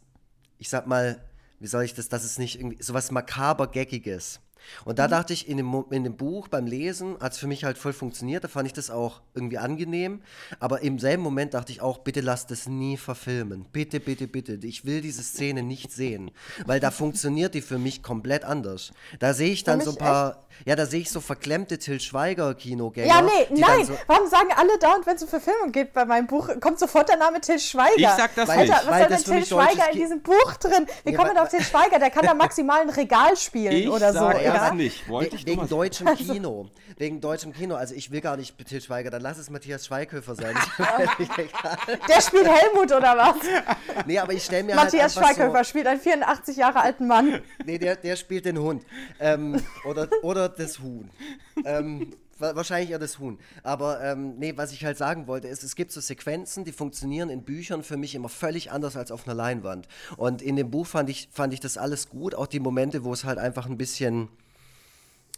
[0.59, 1.19] ich sag mal,
[1.59, 4.39] wie soll ich das, das ist nicht irgendwie, sowas makaber-geckiges.
[4.83, 5.11] Und da mhm.
[5.11, 7.93] dachte ich, in dem, in dem Buch beim Lesen hat es für mich halt voll
[7.93, 8.43] funktioniert.
[8.43, 10.21] Da fand ich das auch irgendwie angenehm.
[10.59, 13.65] Aber im selben Moment dachte ich auch, bitte lass das nie verfilmen.
[13.71, 14.53] Bitte, bitte, bitte.
[14.63, 16.31] Ich will diese Szene nicht sehen.
[16.65, 18.91] Weil da funktioniert die für mich komplett anders.
[19.19, 20.29] Da sehe ich dann so ein paar.
[20.29, 20.39] Echt?
[20.65, 23.07] Ja, da sehe ich so verklemmte Till Schweiger-Kinogänger.
[23.07, 23.85] Ja, nee, nein.
[23.85, 26.79] So Warum sagen alle da und wenn es um Verfilmung geht bei meinem Buch, kommt
[26.79, 27.97] sofort der Name Till Schweiger?
[27.97, 28.71] Ich sag das Alter, nicht.
[28.71, 30.87] was weil soll denn Till Schweiger in diesem Buch drin?
[31.03, 31.99] Wie ja, kommt man auf Till Schweiger?
[31.99, 34.19] Der kann da maximal ein Regal spielen ich oder so.
[34.19, 35.07] Sag ja, nicht.
[35.09, 36.69] Wollte ich wegen deutschem Kino.
[36.97, 37.75] Wegen deutschem Kino.
[37.75, 40.55] Also ich will gar nicht Till Schweiger, dann lass es Matthias Schweighöfer sein.
[42.09, 43.35] Der spielt Helmut oder was?
[44.05, 47.07] Nee, aber ich stelle mir halt Matthias halt Schweighöfer so, spielt einen 84 Jahre alten
[47.07, 47.41] Mann.
[47.65, 48.85] Nee, der, der spielt den Hund.
[49.19, 51.09] Ähm, oder, oder das Huhn.
[51.63, 53.39] Ähm, wahrscheinlich eher das Huhn.
[53.63, 57.29] Aber ähm, nee, was ich halt sagen wollte, ist, es gibt so Sequenzen, die funktionieren
[57.29, 59.87] in Büchern für mich immer völlig anders als auf einer Leinwand.
[60.17, 63.13] Und in dem Buch fand ich, fand ich das alles gut, auch die Momente, wo
[63.13, 64.29] es halt einfach ein bisschen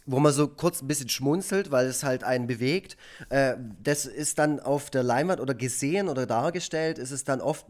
[0.08, 2.96] wo man so kurz ein bisschen schmunzelt, weil es halt einen bewegt.
[3.28, 7.66] Äh, das ist dann auf der Leinwand oder gesehen oder dargestellt, ist es dann oft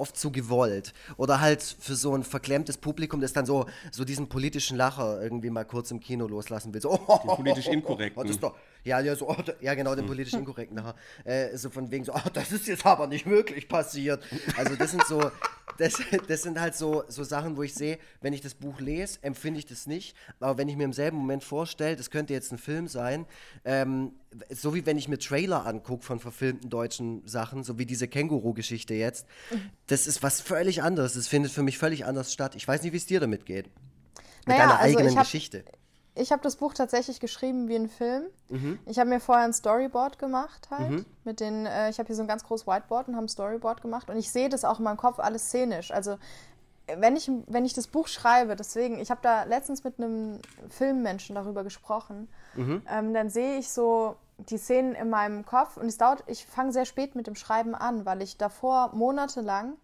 [0.00, 0.94] oft zu gewollt.
[1.18, 5.50] Oder halt für so ein verklemmtes Publikum, das dann so, so diesen politischen Lacher irgendwie
[5.50, 6.80] mal kurz im Kino loslassen will.
[6.80, 8.38] So, oh, den politisch inkorrekten.
[8.42, 8.52] Oh,
[8.84, 10.94] ja, ja, so, oh, ja, genau, den politisch inkorrekten Lacher.
[11.24, 14.22] Äh, so von wegen so, oh, das ist jetzt aber nicht wirklich passiert.
[14.56, 15.30] Also das sind so,
[15.80, 15.94] das,
[16.28, 19.58] das sind halt so, so Sachen, wo ich sehe, wenn ich das Buch lese, empfinde
[19.58, 20.14] ich das nicht.
[20.38, 23.26] Aber wenn ich mir im selben Moment vorstelle, das könnte jetzt ein Film sein,
[23.64, 24.12] ähm,
[24.50, 28.94] so wie wenn ich mir Trailer angucke von verfilmten deutschen Sachen, so wie diese Känguru-Geschichte
[28.94, 29.26] jetzt,
[29.86, 31.14] das ist was völlig anderes.
[31.14, 32.54] Das findet für mich völlig anders statt.
[32.54, 33.66] Ich weiß nicht, wie es dir damit geht.
[34.46, 35.64] Mit naja, deiner also eigenen hab, Geschichte.
[36.14, 38.24] Ich habe das Buch tatsächlich geschrieben wie ein Film.
[38.48, 38.78] Mhm.
[38.86, 40.90] Ich habe mir vorher ein Storyboard gemacht halt.
[40.90, 41.06] Mhm.
[41.24, 43.80] Mit den, äh, ich habe hier so ein ganz großes Whiteboard und habe ein Storyboard
[43.82, 44.10] gemacht.
[44.10, 45.90] Und ich sehe das auch in meinem Kopf alles szenisch.
[45.92, 46.18] Also
[46.96, 51.34] wenn ich, wenn ich das Buch schreibe, deswegen, ich habe da letztens mit einem Filmmenschen
[51.34, 52.82] darüber gesprochen, mhm.
[52.90, 56.72] ähm, dann sehe ich so die Szenen in meinem Kopf und es dauert, ich fange
[56.72, 59.74] sehr spät mit dem Schreiben an, weil ich davor monatelang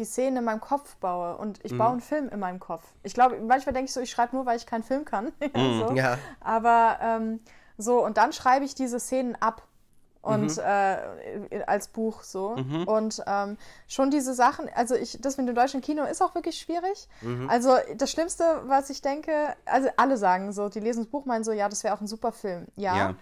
[0.00, 1.78] die Szenen in meinem Kopf baue und ich mhm.
[1.78, 2.84] baue einen Film in meinem Kopf.
[3.02, 5.26] Ich glaube, manchmal denke ich so, ich schreibe nur, weil ich keinen Film kann.
[5.54, 5.94] mhm, so.
[5.94, 6.18] ja.
[6.40, 7.40] Aber ähm,
[7.76, 9.62] so, und dann schreibe ich diese Szenen ab
[10.22, 10.62] und mhm.
[10.62, 12.56] äh, als Buch so.
[12.56, 12.84] Mhm.
[12.84, 13.58] Und ähm,
[13.88, 17.06] schon diese Sachen, also ich, das mit dem deutschen Kino ist auch wirklich schwierig.
[17.20, 17.48] Mhm.
[17.50, 21.44] Also das Schlimmste, was ich denke, also alle sagen so, die lesen das Buch, meinen
[21.44, 22.66] so, ja, das wäre auch ein super Film.
[22.76, 22.96] Ja.
[22.96, 23.14] ja.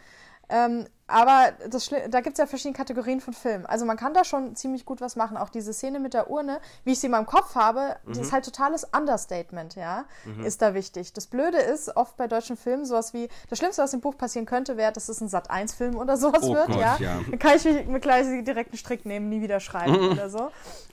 [0.48, 3.64] Ähm, aber das, da gibt es ja verschiedene Kategorien von Filmen.
[3.64, 5.38] Also man kann da schon ziemlich gut was machen.
[5.38, 8.10] Auch diese Szene mit der Urne, wie ich sie in meinem Kopf habe, mhm.
[8.12, 10.44] das ist halt totales Understatement, ja, mhm.
[10.44, 11.14] ist da wichtig.
[11.14, 14.44] Das Blöde ist, oft bei deutschen Filmen sowas wie, das Schlimmste, was im Buch passieren
[14.44, 16.96] könnte, wäre, dass es ein Sat-1-Film oder sowas oh wird, Gott, ja.
[16.98, 17.20] ja.
[17.28, 20.08] Dann kann ich mir gleich direkt einen Strick nehmen, nie wieder schreiben mhm.
[20.12, 20.50] oder so.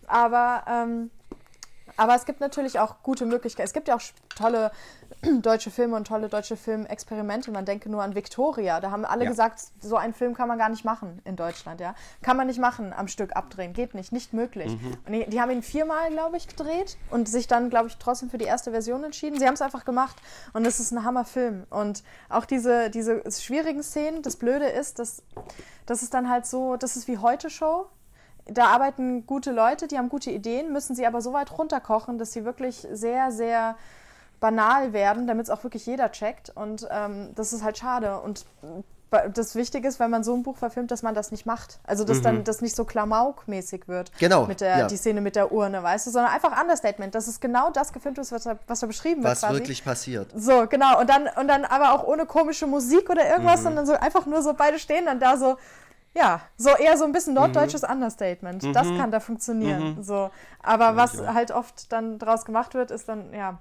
[0.07, 1.11] Aber ähm,
[1.97, 3.65] aber es gibt natürlich auch gute Möglichkeiten.
[3.65, 4.01] Es gibt ja auch
[4.35, 4.71] tolle
[5.41, 7.51] deutsche Filme und tolle deutsche Filmexperimente.
[7.51, 8.79] Man denke nur an Victoria.
[8.79, 9.29] Da haben alle ja.
[9.29, 11.79] gesagt, so einen Film kann man gar nicht machen in Deutschland.
[11.79, 11.95] Ja?
[12.21, 13.73] Kann man nicht machen, am Stück abdrehen.
[13.73, 14.73] Geht nicht, nicht möglich.
[14.73, 14.97] Mhm.
[15.05, 18.29] Und die, die, haben ihn viermal, glaube ich, gedreht und sich dann, glaube ich, trotzdem
[18.29, 19.39] für die erste Version entschieden.
[19.39, 20.15] Sie haben es einfach gemacht
[20.53, 21.65] und es ist ein Hammerfilm.
[21.69, 25.23] Und auch diese, diese schwierigen Szenen, das Blöde ist, dass
[25.85, 27.87] das ist dann halt so, das ist wie heute Show
[28.45, 32.31] da arbeiten gute Leute, die haben gute Ideen, müssen sie aber so weit runterkochen, dass
[32.31, 33.75] sie wirklich sehr, sehr
[34.39, 36.51] banal werden, damit es auch wirklich jeder checkt.
[36.55, 38.19] Und ähm, das ist halt schade.
[38.19, 38.45] Und
[39.33, 41.79] das Wichtige ist, wenn man so ein Buch verfilmt, dass man das nicht macht.
[41.83, 42.23] Also, dass mhm.
[42.23, 44.11] dann das nicht so Klamauk-mäßig wird.
[44.19, 44.45] Genau.
[44.45, 44.87] Mit der, ja.
[44.87, 48.17] Die Szene mit der Urne, weißt du, sondern einfach Understatement, dass es genau das gefilmt
[48.17, 49.51] ist, was da, was da beschrieben was wird.
[49.51, 50.31] Was wirklich passiert.
[50.35, 50.99] So, genau.
[50.99, 53.65] Und dann, und dann aber auch ohne komische Musik oder irgendwas, mhm.
[53.65, 55.57] sondern so einfach nur so beide stehen dann da so
[56.15, 57.91] ja, so eher so ein bisschen norddeutsches mhm.
[57.91, 58.63] Understatement.
[58.63, 58.73] Mhm.
[58.73, 59.97] Das kann da funktionieren.
[59.97, 60.03] Mhm.
[60.03, 60.31] So.
[60.63, 63.59] Aber was halt oft dann draus gemacht wird, ist dann, ja.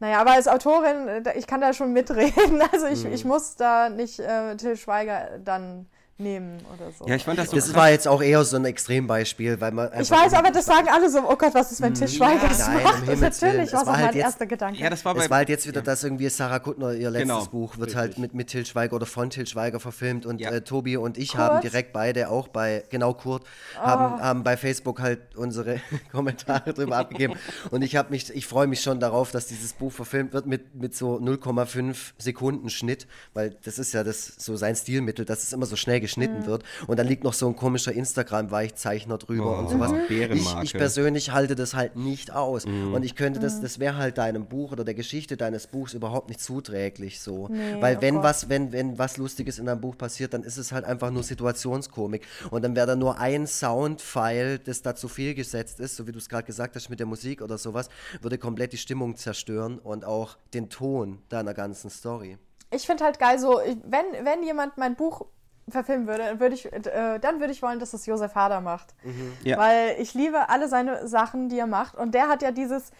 [0.00, 2.62] Naja, aber als Autorin, äh, ich kann da schon mitreden.
[2.72, 3.30] Also ich, ich mhm.
[3.30, 5.86] muss da nicht äh, Till Schweiger dann
[6.20, 7.06] nehmen oder so.
[7.06, 7.76] Ja, ich fand das so Das krass.
[7.76, 9.90] war jetzt auch eher so ein Extrembeispiel, weil man.
[10.00, 12.68] Ich weiß, aber das sagen alle so, oh Gott, was ist, wenn Til Schweiger das
[12.68, 13.08] Nein, macht?
[13.08, 14.80] Das natürlich war so halt mein jetzt, erster Gedanke.
[14.80, 15.84] Ja, das war, bei, es war halt jetzt wieder ja.
[15.84, 19.06] das irgendwie Sarah Kuttner, ihr letztes genau, Buch, wird halt mit, mit Til Schweiger oder
[19.06, 20.50] von Til Schweiger verfilmt und ja.
[20.50, 21.40] äh, Tobi und ich Kurt?
[21.40, 23.44] haben direkt beide auch bei, genau Kurt,
[23.76, 23.80] oh.
[23.80, 25.80] haben, haben bei Facebook halt unsere
[26.12, 27.34] Kommentare drüber abgegeben
[27.70, 30.74] und ich habe mich, ich freue mich schon darauf, dass dieses Buch verfilmt wird mit,
[30.74, 35.52] mit so 0,5 Sekunden Schnitt, weil das ist ja das so sein Stilmittel, dass es
[35.52, 36.46] immer so schnell geschnitten mhm.
[36.46, 39.92] wird und dann liegt noch so ein komischer Instagram-Weichzeichner drüber oh, und sowas.
[40.08, 42.66] Ich, ich, persönlich halte das halt nicht aus.
[42.66, 42.94] Mhm.
[42.94, 43.62] Und ich könnte das, mhm.
[43.62, 47.48] das wäre halt deinem Buch oder der Geschichte deines Buchs überhaupt nicht zuträglich so.
[47.48, 50.56] Nee, Weil oh wenn was, wenn, wenn was Lustiges in deinem Buch passiert, dann ist
[50.56, 52.26] es halt einfach nur Situationskomik.
[52.50, 56.12] Und dann wäre da nur ein Soundfile, das da zu viel gesetzt ist, so wie
[56.12, 57.88] du es gerade gesagt hast mit der Musik oder sowas,
[58.20, 62.38] würde komplett die Stimmung zerstören und auch den Ton deiner ganzen Story.
[62.72, 65.26] Ich finde halt geil so, wenn, wenn jemand mein Buch
[65.70, 68.94] verfilmen würde, würde ich, äh, dann würde ich wollen, dass es Josef Hader macht.
[69.02, 69.32] Mhm.
[69.42, 69.58] Ja.
[69.58, 71.94] Weil ich liebe alle seine Sachen, die er macht.
[71.94, 72.90] Und der hat ja dieses,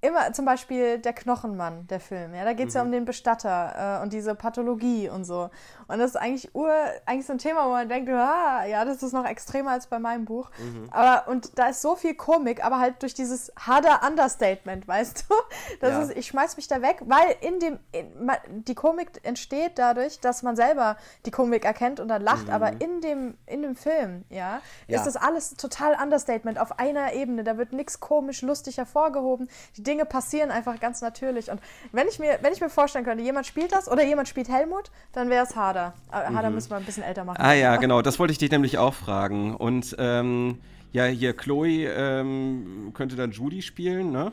[0.00, 2.34] immer zum Beispiel der Knochenmann, der Film.
[2.34, 2.78] Ja, da geht es mhm.
[2.78, 5.50] ja um den Bestatter äh, und diese Pathologie und so.
[5.90, 6.72] Und das ist eigentlich ur,
[7.06, 9.98] eigentlich so ein Thema, wo man denkt, ah, ja, das ist noch extremer als bei
[9.98, 10.50] meinem Buch.
[10.58, 10.88] Mhm.
[10.90, 15.34] Aber und da ist so viel Komik, aber halt durch dieses harder Understatement, weißt du?
[15.80, 16.02] Das ja.
[16.02, 18.30] ist, ich schmeiß mich da weg, weil in dem in,
[18.66, 22.52] die Komik entsteht dadurch, dass man selber die Komik erkennt und dann lacht, mhm.
[22.52, 27.12] aber in dem in dem Film, ja, ja, ist das alles total Understatement auf einer
[27.14, 27.44] Ebene.
[27.44, 29.48] Da wird nichts komisch lustig hervorgehoben.
[29.76, 31.50] Die Dinge passieren einfach ganz natürlich.
[31.50, 31.60] Und
[31.92, 34.90] wenn ich mir, wenn ich mir vorstellen könnte, jemand spielt das oder jemand spielt Helmut,
[35.12, 35.94] dann wäre es Hader.
[36.12, 36.54] Äh, Hader mhm.
[36.54, 37.40] müssen wir ein bisschen älter machen.
[37.40, 39.54] Ah ja, genau, das wollte ich dich nämlich auch fragen.
[39.54, 40.58] Und ähm,
[40.92, 44.32] ja, hier Chloe ähm, könnte dann Judy spielen, ne?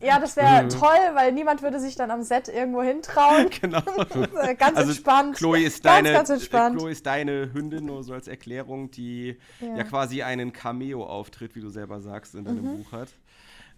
[0.00, 0.68] Ja, das wäre mhm.
[0.68, 3.50] toll, weil niemand würde sich dann am Set irgendwo hintrauen.
[3.60, 3.82] genau.
[4.58, 5.36] ganz also entspannt.
[5.36, 6.78] Chloe ist, deine, ganz, ganz entspannt.
[6.78, 11.60] Chloe ist deine Hündin, nur so als Erklärung, die ja, ja quasi einen Cameo-Auftritt, wie
[11.60, 12.76] du selber sagst, in deinem mhm.
[12.78, 13.08] Buch hat.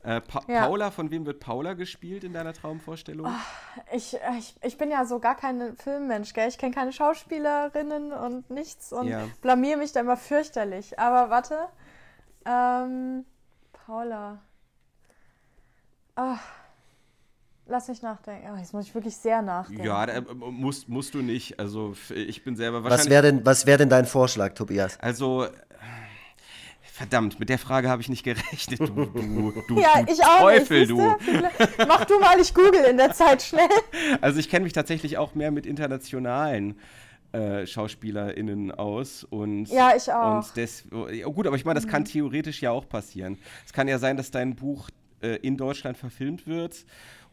[0.05, 0.67] Äh, pa ja.
[0.67, 3.27] Paula, von wem wird Paula gespielt in deiner Traumvorstellung?
[3.27, 6.49] Oh, ich, ich, ich bin ja so gar kein Filmmensch, gell?
[6.49, 9.27] Ich kenne keine Schauspielerinnen und nichts und ja.
[9.43, 10.99] blamier mich da immer fürchterlich.
[10.99, 11.69] Aber warte.
[12.45, 13.25] Ähm,
[13.73, 14.41] Paula.
[16.15, 16.41] Ach,
[17.67, 18.51] lass mich nachdenken.
[18.53, 19.85] Oh, jetzt muss ich wirklich sehr nachdenken.
[19.85, 21.59] Ja, da, äh, musst, musst du nicht.
[21.59, 23.07] Also ich bin selber wahrscheinlich.
[23.07, 24.99] Was wäre denn, wär denn dein Vorschlag, Tobias?
[25.01, 25.47] Also
[26.99, 28.81] Verdammt, mit der Frage habe ich nicht gerechnet.
[28.81, 31.17] Du, du, du, ja, ich auch Teufel, nicht, du.
[31.87, 33.69] Mach du mal, ich google in der Zeit schnell.
[34.21, 36.77] Also ich kenne mich tatsächlich auch mehr mit internationalen
[37.31, 39.23] äh, SchauspielerInnen aus.
[39.23, 40.39] Und, ja, ich auch.
[40.39, 41.91] Und des, oh, gut, aber ich meine, das mhm.
[41.91, 43.39] kann theoretisch ja auch passieren.
[43.65, 44.91] Es kann ja sein, dass dein Buch
[45.23, 46.85] äh, in Deutschland verfilmt wird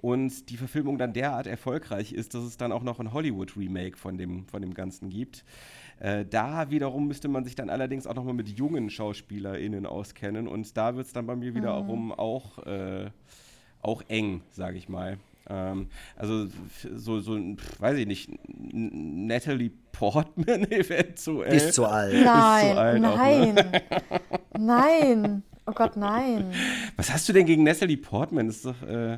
[0.05, 4.19] und die Verfilmung dann derart erfolgreich ist, dass es dann auch noch ein Hollywood-Remake von
[4.19, 5.43] dem, von dem Ganzen gibt.
[5.99, 10.77] Äh, da wiederum müsste man sich dann allerdings auch nochmal mit jungen SchauspielerInnen auskennen und
[10.77, 12.11] da wird es dann bei mir wiederum mhm.
[12.11, 13.09] auch, äh,
[13.81, 15.17] auch eng, sage ich mal.
[15.49, 16.49] Ähm, also
[16.93, 17.39] so, so
[17.79, 21.51] weiß ich nicht, Natalie Portman eventuell.
[21.51, 22.13] Ist zu alt.
[22.13, 23.81] Nein, zu alt nein, auch, ne?
[24.59, 25.43] nein.
[25.65, 26.53] Oh Gott, nein.
[26.95, 28.45] Was hast du denn gegen Natalie Portman?
[28.45, 28.83] Das ist doch.
[28.83, 29.17] Äh,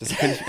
[0.00, 0.40] das kann ich.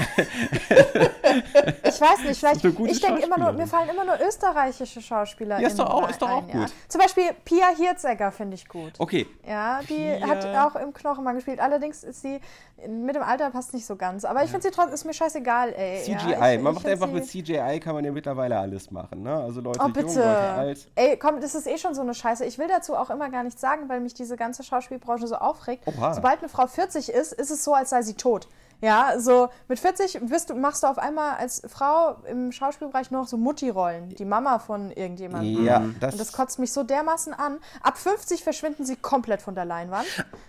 [1.83, 2.63] ich weiß nicht, vielleicht.
[2.63, 5.59] Ich denke immer nur, mir fallen immer nur österreichische Schauspieler.
[5.59, 6.69] Ja, ist doch auch, ist doch auch ein, gut.
[6.69, 6.75] Ja.
[6.87, 8.93] Zum Beispiel Pia Hirzegger finde ich gut.
[8.97, 9.27] Okay.
[9.45, 10.25] Ja, die Pia.
[10.27, 11.59] hat auch im Knochenmann gespielt.
[11.59, 12.39] Allerdings ist sie
[12.87, 14.25] mit dem Alter passt nicht so ganz.
[14.25, 16.01] Aber ich finde sie trotzdem, ist mir scheißegal, ey.
[16.03, 16.31] CGI.
[16.31, 19.35] Ja, ich, Man macht einfach mit CGI kann man ja mittlerweile alles machen, ne?
[19.35, 20.07] Also Leute, oh, bitte.
[20.07, 20.87] Jung, Leute alt.
[20.95, 22.45] Ey, komm, das ist eh schon so eine Scheiße.
[22.45, 25.83] Ich will dazu auch immer gar nichts sagen, weil mich diese ganze Schauspielbranche so aufregt.
[25.87, 26.13] Oha.
[26.13, 28.47] Sobald eine Frau 40 ist, ist es so, als sei sie tot.
[28.81, 33.21] Ja, so mit 40 wirst du, machst du auf einmal als Frau im Schauspielbereich nur
[33.21, 35.63] noch so Mutti-Rollen, die Mama von irgendjemandem.
[35.63, 37.59] Ja, das Und das kotzt mich so dermaßen an.
[37.81, 40.07] Ab 50 verschwinden sie komplett von der Leinwand,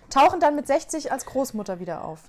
[0.08, 2.20] tauchen dann mit 60 als Großmutter wieder auf.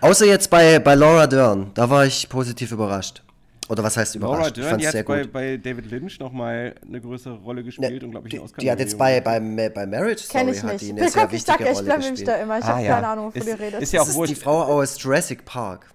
[0.00, 3.22] Außer jetzt bei, bei Laura Dern, da war ich positiv überrascht.
[3.68, 4.56] Oder was heißt überrascht?
[4.56, 8.10] Laura Dern, die hat bei, bei, David Lynch nochmal eine größere Rolle gespielt ne, und
[8.10, 8.60] glaube ich einen Oscar.
[8.60, 11.44] Die hat jetzt bei, bei, bei Marriage Story ich hat die eine sehr wichtige ich
[11.44, 12.28] sag, Rolle ich gespielt.
[12.28, 12.58] da immer.
[12.58, 12.94] Ich ah, habe ja.
[12.94, 13.80] keine Ahnung, wovon ihr redet.
[13.80, 15.86] Ist ja auch das ist die Frau aus Jurassic Park.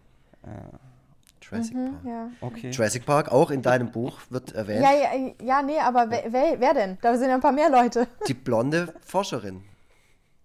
[0.44, 0.80] Ah.
[1.42, 2.06] Jurassic mhm, Park.
[2.06, 2.30] Ja.
[2.42, 2.70] Okay.
[2.72, 4.84] Jurassic Park auch in deinem Buch wird erwähnt.
[4.84, 6.98] Ja, ja, ja nee, aber wer, wer, wer denn?
[7.02, 8.08] Da sind ja ein paar mehr Leute.
[8.28, 9.62] Die blonde Forscherin.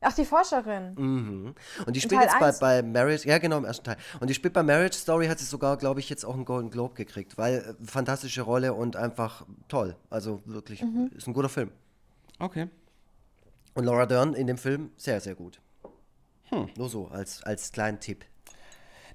[0.02, 0.94] Ach, die Forscherin.
[0.96, 1.54] Mhm.
[1.86, 3.96] Und die spielt jetzt bei, bei Marriage, ja genau, im ersten Teil.
[4.20, 6.70] Und die spielt bei Marriage Story, hat sie sogar, glaube ich, jetzt auch einen Golden
[6.70, 9.96] Globe gekriegt, weil äh, fantastische Rolle und einfach toll.
[10.10, 11.10] Also wirklich, mhm.
[11.16, 11.70] ist ein guter Film.
[12.40, 12.68] Okay.
[13.74, 15.60] Und Laura Dern in dem Film sehr, sehr gut.
[16.50, 16.68] Hm.
[16.76, 18.24] Nur so, als, als kleinen Tipp.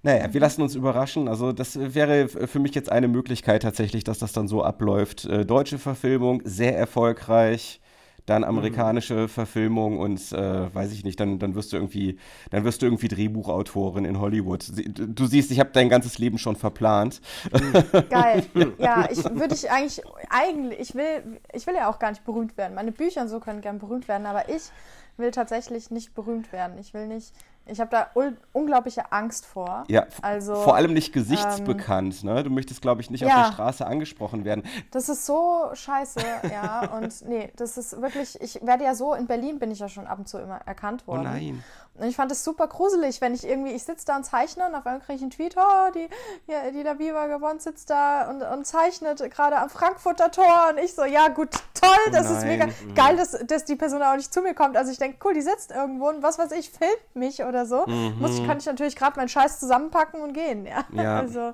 [0.04, 1.28] Naja, wir lassen uns überraschen.
[1.28, 5.26] Also, das wäre für mich jetzt eine Möglichkeit tatsächlich, dass das dann so abläuft.
[5.26, 7.82] Äh, deutsche Verfilmung, sehr erfolgreich
[8.28, 8.50] dann mhm.
[8.50, 9.28] amerikanische.
[9.28, 12.18] Verfilmung und äh, weiß ich nicht, dann, dann wirst du irgendwie,
[12.52, 14.66] dann wirst du irgendwie Drehbuchautorin in Hollywood.
[14.96, 17.22] Du siehst, ich habe dein ganzes Leben schon verplant.
[17.52, 18.10] Mhm.
[18.10, 18.44] Geil.
[18.80, 22.58] Ja, ich würde ich eigentlich, eigentlich, ich will, ich will ja auch gar nicht berühmt
[22.58, 22.76] werden.
[22.76, 24.72] Meine Bücher und so können gern berühmt werden, aber ich
[25.16, 26.78] will tatsächlich nicht berühmt werden.
[26.80, 27.34] Ich will nicht
[27.70, 28.10] ich habe da
[28.54, 29.84] unglaubliche Angst vor.
[29.88, 32.24] Ja, also, vor allem nicht gesichtsbekannt.
[32.24, 32.44] Ähm, ne?
[32.44, 34.64] Du möchtest, glaube ich, nicht ja, auf der Straße angesprochen werden.
[34.92, 36.20] Das ist so scheiße,
[36.52, 36.90] ja.
[36.98, 40.08] Und nee, das ist wirklich, ich werde ja so, in Berlin bin ich ja schon
[40.08, 41.22] ab und zu immer erkannt oh worden.
[41.22, 41.64] Oh nein.
[42.00, 44.76] Und ich fand es super gruselig, wenn ich irgendwie, ich sitze da und zeichne und
[44.76, 46.08] auf einmal kriege ich einen Tweet, oh, die,
[46.46, 50.94] ja, die Laviva gewonnen sitzt da und, und zeichnet gerade am Frankfurter Tor und ich
[50.94, 52.38] so, ja gut, toll, oh das nein.
[52.38, 52.94] ist mega mhm.
[52.94, 54.78] geil, dass, dass die Person auch nicht zu mir kommt.
[54.78, 57.86] Also ich denke, cool, die sitzt irgendwo und was weiß ich, filmt mich oder so.
[57.88, 58.18] Mhm.
[58.20, 60.86] Muss ich, kann ich natürlich gerade meinen Scheiß zusammenpacken und gehen, ja.
[60.92, 61.18] ja.
[61.28, 61.54] Also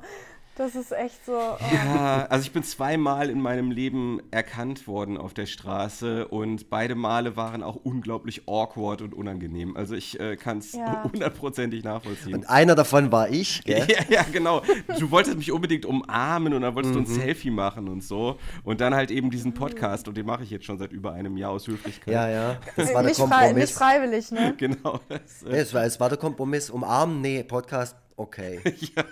[0.56, 1.34] das ist echt so.
[1.34, 1.58] Oh.
[1.74, 6.96] Ja, also ich bin zweimal in meinem Leben erkannt worden auf der Straße und beide
[6.96, 9.76] Male waren auch unglaublich awkward und unangenehm.
[9.76, 11.04] Also ich äh, kann es ja.
[11.12, 12.36] hundertprozentig nachvollziehen.
[12.36, 13.88] Und einer davon war ich, gell?
[13.90, 14.62] ja, ja, genau.
[15.00, 17.06] Du wolltest mich unbedingt umarmen und dann wolltest mhm.
[17.06, 17.22] du ein mhm.
[17.22, 18.38] Selfie machen und so.
[18.64, 21.36] Und dann halt eben diesen Podcast und den mache ich jetzt schon seit über einem
[21.38, 22.14] Jahr aus Höflichkeit.
[22.14, 22.58] Ja, ja.
[22.76, 23.32] Das war der nicht Kompromiss.
[23.32, 24.54] Frei, nicht freiwillig, ne?
[24.64, 25.00] Genau.
[25.10, 26.70] Das, äh es, war, es war der Kompromiss.
[26.70, 28.62] Umarmen, nee, Podcast, okay.
[28.96, 29.04] ja.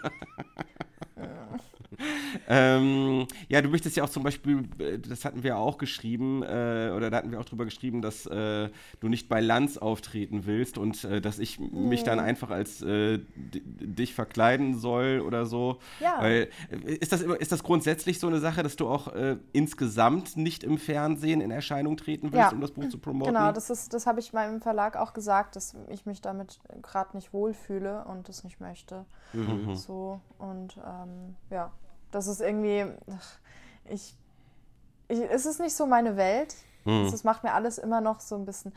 [2.47, 6.91] Ähm, ja, du möchtest ja auch zum Beispiel, äh, das hatten wir auch geschrieben, äh,
[6.95, 10.77] oder da hatten wir auch drüber geschrieben, dass äh, du nicht bei Lanz auftreten willst
[10.77, 15.79] und äh, dass ich mich dann einfach als äh, dich verkleiden soll oder so.
[15.99, 16.17] Ja.
[16.19, 19.11] Weil, äh, ist, das, ist das grundsätzlich so eine Sache, dass du auch
[19.53, 22.51] insgesamt nicht im Fernsehen in Erscheinung treten willst, ja.
[22.51, 23.33] um das Buch zu promoten?
[23.33, 27.33] Genau, das, das habe ich meinem Verlag auch gesagt, dass ich mich damit gerade nicht
[27.33, 29.05] wohlfühle und das nicht möchte.
[29.33, 29.75] Mhm.
[29.75, 31.71] So, und ähm, ja
[32.11, 32.85] das ist irgendwie,
[33.89, 34.15] ich,
[35.07, 36.55] ich, es ist nicht so meine Welt.
[36.85, 37.09] Mhm.
[37.11, 38.73] Das macht mir alles immer noch so ein bisschen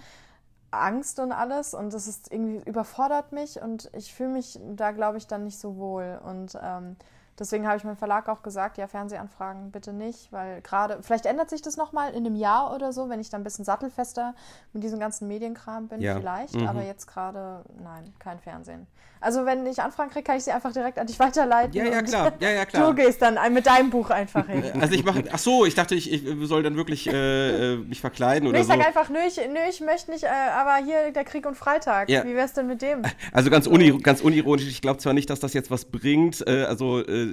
[0.70, 5.18] Angst und alles und das ist irgendwie überfordert mich und ich fühle mich da, glaube
[5.18, 6.96] ich, dann nicht so wohl und ähm,
[7.38, 11.50] Deswegen habe ich meinem Verlag auch gesagt, ja, Fernsehanfragen bitte nicht, weil gerade, vielleicht ändert
[11.50, 14.34] sich das nochmal in einem Jahr oder so, wenn ich dann ein bisschen sattelfester
[14.72, 16.16] mit diesem ganzen Medienkram bin, ja.
[16.16, 16.54] vielleicht.
[16.54, 16.68] Mhm.
[16.68, 18.86] Aber jetzt gerade, nein, kein Fernsehen.
[19.24, 21.72] Also wenn ich Anfragen kriege, kann ich sie einfach direkt an dich weiterleiten.
[21.72, 22.32] Ja, ja, klar.
[22.40, 22.90] Ja, ja, klar.
[22.90, 24.62] Du gehst dann mit deinem Buch einfach hin.
[24.78, 28.02] Also ich mache, ach so, ich dachte, ich, ich soll dann wirklich äh, äh mich
[28.02, 28.74] verkleiden oder nee, ich so.
[28.74, 31.56] Ich sag einfach, nö, ich, nö, ich möchte nicht, äh, aber hier der Krieg und
[31.56, 32.10] Freitag.
[32.10, 32.22] Ja.
[32.24, 33.02] Wie wär's denn mit dem?
[33.32, 36.64] Also ganz, uni ganz unironisch, ich glaube zwar nicht, dass das jetzt was bringt, äh,
[36.64, 37.23] also äh,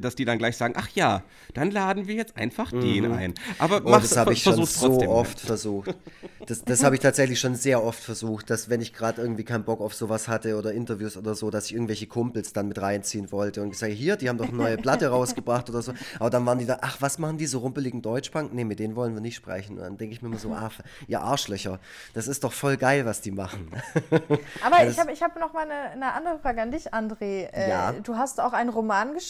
[0.00, 1.22] dass die dann gleich sagen, ach ja,
[1.54, 2.80] dann laden wir jetzt einfach mhm.
[2.80, 3.34] den ein.
[3.58, 5.94] Aber oh, das habe ich schon so oft versucht.
[6.46, 9.64] Das, das habe ich tatsächlich schon sehr oft versucht, dass wenn ich gerade irgendwie keinen
[9.64, 13.32] Bock auf sowas hatte oder Interviews oder so, dass ich irgendwelche Kumpels dann mit reinziehen
[13.32, 15.92] wollte und gesagt, hier, die haben doch eine neue Platte rausgebracht oder so.
[16.18, 18.52] Aber dann waren die da, ach, was machen die so rumpeligen Deutschbank?
[18.52, 19.76] Nee, mit denen wollen wir nicht sprechen.
[19.76, 20.70] Und dann denke ich mir immer so, ah,
[21.06, 21.80] ihr Arschlöcher,
[22.14, 23.70] das ist doch voll geil, was die machen.
[24.64, 27.46] Aber also ich habe ich hab noch mal eine, eine, andere Frage an dich, André.
[27.52, 27.92] Äh, ja.
[27.92, 29.25] Du hast auch einen Roman geschrieben,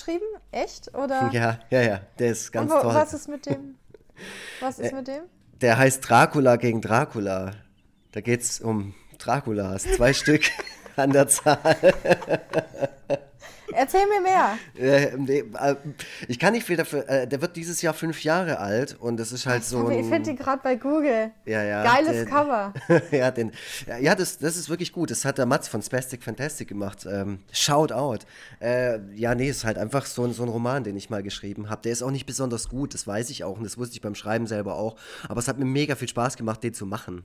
[0.53, 0.95] echt?
[0.95, 1.31] Oder?
[1.33, 2.95] Ja, ja, ja, der ist ganz wo, toll.
[2.95, 3.77] Was ist mit dem?
[4.61, 5.23] Was ist äh, mit dem?
[5.61, 7.53] Der heißt Dracula gegen Dracula.
[8.13, 10.43] Da geht es um Draculas, zwei Stück
[10.97, 11.77] an der Zahl.
[13.73, 14.59] Erzähl mir mehr.
[14.79, 15.77] Äh, nee, äh,
[16.29, 17.09] ich kann nicht viel dafür.
[17.09, 19.91] Äh, der wird dieses Jahr fünf Jahre alt und das ist halt so.
[19.91, 21.31] ich finde ihn gerade bei Google.
[21.45, 21.83] Ja, ja.
[21.83, 22.75] Geiles den, Cover.
[23.11, 23.53] ja, den,
[24.01, 25.11] ja das, das ist wirklich gut.
[25.11, 27.07] Das hat der Mats von Spastic Fantastic gemacht.
[27.11, 28.27] Ähm, Shout out.
[28.61, 31.83] Ja, nee, ist halt einfach so, so ein Roman, den ich mal geschrieben habe.
[31.83, 34.15] Der ist auch nicht besonders gut, das weiß ich auch und das wusste ich beim
[34.15, 34.97] Schreiben selber auch.
[35.29, 37.25] Aber es hat mir mega viel Spaß gemacht, den zu machen.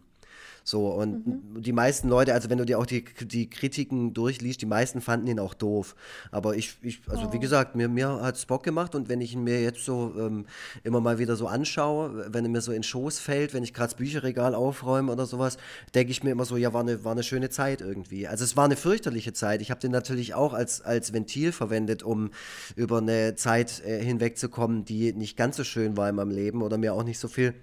[0.64, 1.62] So, und mhm.
[1.64, 5.28] die meisten Leute, also wenn du dir auch die, die Kritiken durchliest, die meisten fanden
[5.28, 5.95] ihn auch doof.
[6.30, 7.34] Aber ich, ich also oh.
[7.34, 10.14] wie gesagt, mir, mir hat es Bock gemacht und wenn ich ihn mir jetzt so
[10.18, 10.45] ähm,
[10.84, 13.89] immer mal wieder so anschaue, wenn er mir so in Schoß fällt, wenn ich gerade
[13.89, 15.57] das Bücherregal aufräume oder sowas,
[15.95, 18.28] denke ich mir immer so, ja, war eine, war eine schöne Zeit irgendwie.
[18.28, 19.62] Also es war eine fürchterliche Zeit.
[19.62, 22.30] Ich habe den natürlich auch als, als Ventil verwendet, um
[22.76, 26.78] über eine Zeit äh, hinwegzukommen, die nicht ganz so schön war in meinem Leben oder
[26.78, 27.55] mir auch nicht so viel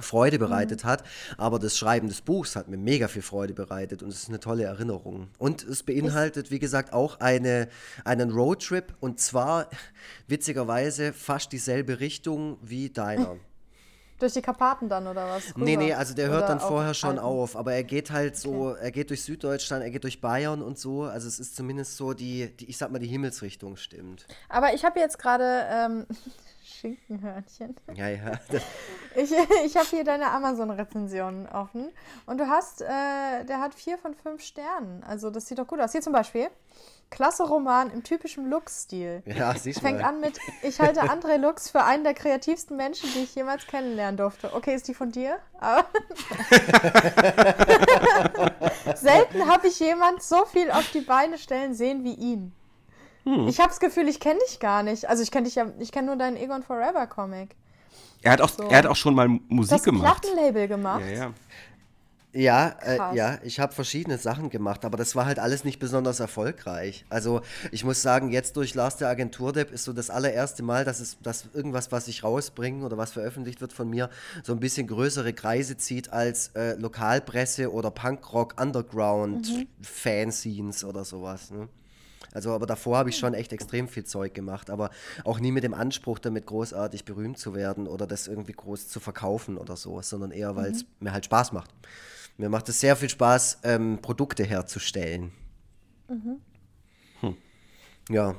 [0.00, 0.88] Freude bereitet mhm.
[0.88, 1.04] hat.
[1.36, 4.40] Aber das Schreiben des Buchs hat mir mega viel Freude bereitet und es ist eine
[4.40, 5.28] tolle Erinnerung.
[5.38, 7.68] Und es beinhaltet, wie gesagt, auch eine,
[8.04, 9.68] einen Roadtrip und zwar
[10.26, 13.36] witzigerweise fast dieselbe Richtung wie deiner.
[14.20, 15.56] Durch die Karpaten dann oder was?
[15.56, 15.64] Rüber?
[15.64, 17.24] Nee, nee, also der hört oder dann vorher schon Alpen.
[17.24, 18.78] auf, aber er geht halt so, okay.
[18.82, 21.04] er geht durch Süddeutschland, er geht durch Bayern und so.
[21.04, 24.26] Also es ist zumindest so die, die ich sag mal, die Himmelsrichtung stimmt.
[24.50, 26.06] Aber ich habe jetzt gerade, ähm,
[26.80, 27.76] Schinkenhörnchen.
[27.94, 28.32] Ja, ja.
[29.16, 29.32] Ich,
[29.64, 31.90] ich habe hier deine Amazon-Rezension offen.
[32.26, 35.02] Und du hast, äh, der hat vier von fünf Sternen.
[35.02, 35.90] Also das sieht doch gut aus.
[35.90, 36.48] Hier zum Beispiel.
[37.10, 39.24] Klasse Roman im typischen Lux-Stil.
[39.26, 40.10] Ja, siehst Fängt mal.
[40.10, 44.16] an mit, ich halte André Lux für einen der kreativsten Menschen, die ich jemals kennenlernen
[44.16, 44.54] durfte.
[44.54, 45.38] Okay, ist die von dir?
[48.94, 52.52] Selten habe ich jemand so viel auf die Beine stellen sehen wie ihn.
[53.30, 53.46] Hm.
[53.46, 55.08] Ich habe das Gefühl, ich kenne dich gar nicht.
[55.08, 57.54] Also ich kenne dich ja, ich kenne nur deinen Egon Forever Comic.
[58.22, 58.64] Er hat auch, so.
[58.64, 60.20] er hat auch schon mal Musik das gemacht.
[60.20, 61.02] Plattenlabel gemacht.
[61.08, 61.34] Ja, ja.
[62.32, 66.20] Ja, äh, ja, ich habe verschiedene Sachen gemacht, aber das war halt alles nicht besonders
[66.20, 67.04] erfolgreich.
[67.08, 67.40] Also
[67.72, 71.18] ich muss sagen, jetzt durch Lars der Agenturdepp ist so das allererste Mal, dass es,
[71.22, 74.10] dass irgendwas, was ich rausbringe oder was veröffentlicht wird von mir,
[74.44, 79.66] so ein bisschen größere Kreise zieht als äh, Lokalpresse oder Punkrock Underground mhm.
[79.82, 81.50] Fanscenes oder sowas.
[81.50, 81.68] Ne?
[82.32, 84.90] Also, aber davor habe ich schon echt extrem viel Zeug gemacht, aber
[85.24, 89.00] auch nie mit dem Anspruch, damit großartig berühmt zu werden oder das irgendwie groß zu
[89.00, 90.88] verkaufen oder so, sondern eher, weil es mhm.
[91.00, 91.70] mir halt Spaß macht.
[92.36, 95.32] Mir macht es sehr viel Spaß, ähm, Produkte herzustellen.
[96.08, 96.40] Mhm.
[97.20, 97.36] Hm.
[98.08, 98.34] Ja.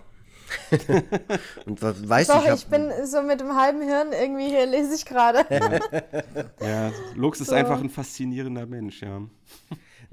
[1.66, 5.06] und weiß Sorry, ich, ich bin so mit dem halben Hirn irgendwie hier, lese ich
[5.06, 5.46] gerade.
[5.50, 5.80] ja.
[6.68, 7.56] ja, Lux ist so.
[7.56, 9.22] einfach ein faszinierender Mensch, ja.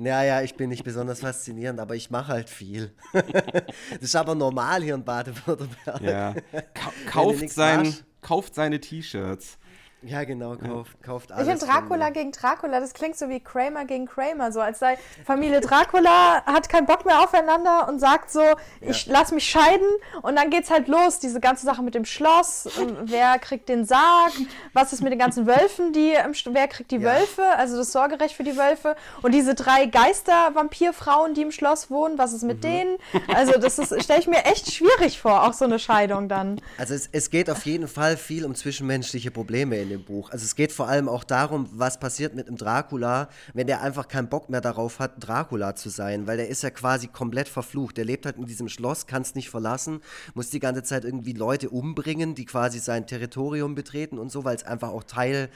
[0.01, 2.92] Naja, ich bin nicht besonders faszinierend, aber ich mache halt viel.
[3.12, 6.01] das ist aber normal hier in Baden-Württemberg.
[6.01, 6.34] Ja.
[6.74, 9.59] Ka kauft, sein, kauft seine T-Shirts.
[10.03, 11.49] Ja, genau, kauft, kauft alles.
[11.49, 14.96] Ich finde Dracula gegen Dracula, das klingt so wie Kramer gegen Kramer, so als sei
[15.24, 18.57] Familie Dracula hat keinen Bock mehr aufeinander und sagt so, ja.
[18.80, 19.88] ich lass mich scheiden
[20.22, 22.68] und dann geht's halt los, diese ganze Sache mit dem Schloss,
[23.03, 24.32] wer kriegt den Sarg,
[24.72, 27.14] was ist mit den ganzen Wölfen, die im wer kriegt die ja.
[27.14, 32.18] Wölfe, also das Sorgerecht für die Wölfe und diese drei Geister-Vampirfrauen, die im Schloss wohnen,
[32.18, 32.62] was ist mit mhm.
[32.62, 32.96] denen?
[33.34, 36.61] Also das ist, stelle ich mir echt schwierig vor, auch so eine Scheidung dann.
[36.76, 40.30] Also es, es geht auf jeden Fall viel um zwischenmenschliche Probleme in dem Buch.
[40.30, 44.09] Also es geht vor allem auch darum, was passiert mit einem Dracula, wenn der einfach
[44.09, 47.97] keinen Bock mehr darauf hat, Dracula zu sein, weil der ist ja quasi komplett verflucht.
[47.97, 50.01] Der lebt halt in diesem Schloss, kann es nicht verlassen,
[50.34, 54.57] muss die ganze Zeit irgendwie Leute umbringen, die quasi sein Territorium betreten und so, weil
[54.57, 55.49] es einfach auch Teil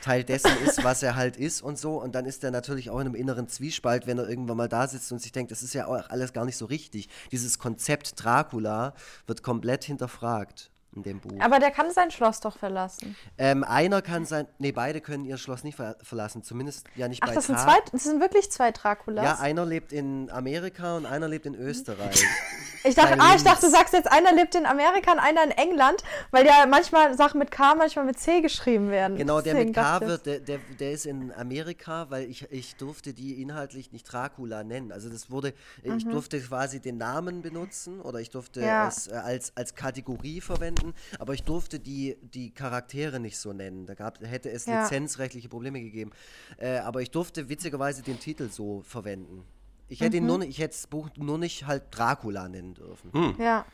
[0.00, 2.00] Teil dessen ist, was er halt ist und so.
[2.00, 4.86] Und dann ist er natürlich auch in einem inneren Zwiespalt, wenn er irgendwann mal da
[4.86, 7.08] sitzt und sich denkt, das ist ja auch alles gar nicht so richtig.
[7.32, 8.94] Dieses Konzept Dracula
[9.26, 11.38] wird komplett hinterfragt in dem Buch.
[11.40, 13.16] Aber der kann sein Schloss doch verlassen.
[13.36, 17.22] Ähm, einer kann sein, nee, beide können ihr Schloss nicht ver verlassen, zumindest ja nicht
[17.22, 19.24] Ach, bei das sind, zwei, das sind wirklich zwei Draculas?
[19.24, 22.24] Ja, einer lebt in Amerika und einer lebt in Österreich.
[22.84, 25.50] ich dachte, ah, ich dachte, du sagst jetzt, einer lebt in Amerika und einer in
[25.50, 29.16] England, weil ja manchmal Sachen mit K, manchmal mit C geschrieben werden.
[29.16, 33.12] Genau, der mit K wird, der, der, der ist in Amerika, weil ich, ich durfte
[33.12, 34.90] die inhaltlich nicht Dracula nennen.
[34.92, 35.52] Also das wurde,
[35.84, 35.98] mhm.
[35.98, 38.88] ich durfte quasi den Namen benutzen oder ich durfte ja.
[38.88, 43.52] es äh, als, als Kategorie verwenden verwenden, aber ich durfte die, die Charaktere nicht so
[43.52, 43.86] nennen.
[43.86, 44.82] Da gab, hätte es ja.
[44.82, 46.10] lizenzrechtliche Probleme gegeben.
[46.58, 49.44] Äh, aber ich durfte witzigerweise den Titel so verwenden.
[49.88, 50.22] Ich hätte, mhm.
[50.22, 53.10] ihn nur, ich hätte das Buch nur nicht halt Dracula nennen dürfen.
[53.12, 53.34] Mhm.
[53.38, 53.64] Ja.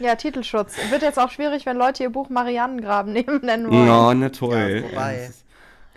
[0.00, 0.74] ja, Titelschutz.
[0.90, 3.88] Wird jetzt auch schwierig, wenn Leute ihr Buch Marianengraben nennen wollen.
[3.88, 4.82] Oh, na toll.
[4.84, 5.32] Ja, wobei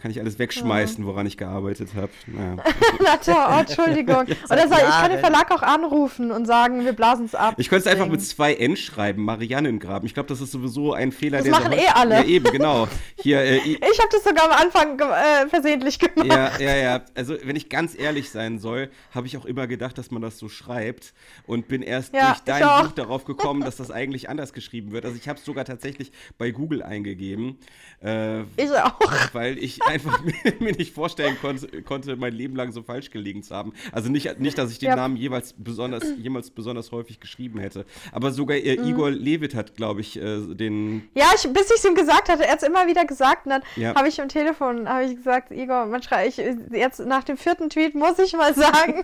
[0.05, 2.11] kann ich alles wegschmeißen, woran ich gearbeitet habe.
[2.27, 2.57] Naja.
[3.55, 4.27] oh, Entschuldigung.
[4.51, 7.55] Oder soll, ich kann den Verlag auch anrufen und sagen, wir blasen es ab.
[7.57, 10.05] Ich könnte es einfach mit zwei N schreiben, Mariannengraben.
[10.05, 12.17] Ich glaube, das ist sowieso ein Fehler, das machen eh alle.
[12.17, 12.87] Ja, eben, genau.
[13.15, 16.27] Hier, äh, ich habe das sogar am Anfang äh, versehentlich gemacht.
[16.27, 17.01] Ja, ja, ja.
[17.15, 20.37] Also, wenn ich ganz ehrlich sein soll, habe ich auch immer gedacht, dass man das
[20.37, 21.15] so schreibt
[21.47, 25.03] und bin erst ja, durch dein Buch darauf gekommen, dass das eigentlich anders geschrieben wird.
[25.03, 27.57] Also, ich habe es sogar tatsächlich bei Google eingegeben.
[28.03, 28.99] Äh, ich auch.
[29.33, 30.19] Weil ich einfach
[30.59, 33.73] mir nicht vorstellen konnte, konnte, mein Leben lang so falsch gelegen zu haben.
[33.91, 34.95] Also nicht, nicht dass ich den ja.
[34.95, 37.85] Namen jeweils besonders, jemals besonders häufig geschrieben hätte.
[38.11, 38.87] Aber sogar äh, mhm.
[38.87, 41.09] Igor Levit hat, glaube ich, äh, den.
[41.15, 43.45] Ja, ich, bis ich es ihm gesagt hatte, er hat es immer wieder gesagt.
[43.45, 43.95] Und dann ja.
[43.95, 46.37] habe ich im Telefon ich gesagt, Igor, man ich,
[46.71, 49.01] jetzt nach dem vierten Tweet muss ich mal sagen,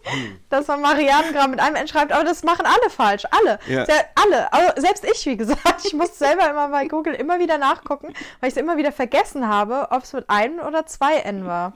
[0.50, 2.12] dass man Marianengram mit einem N schreibt.
[2.12, 3.24] Aber das machen alle falsch.
[3.30, 3.58] Alle.
[3.68, 3.86] Ja.
[4.14, 4.52] alle.
[4.52, 5.84] Also selbst ich, wie gesagt.
[5.84, 8.08] Ich muss selber immer bei Google immer wieder nachgucken,
[8.40, 11.74] weil ich es immer wieder vergessen habe, ob es mit einem oder zwei N war.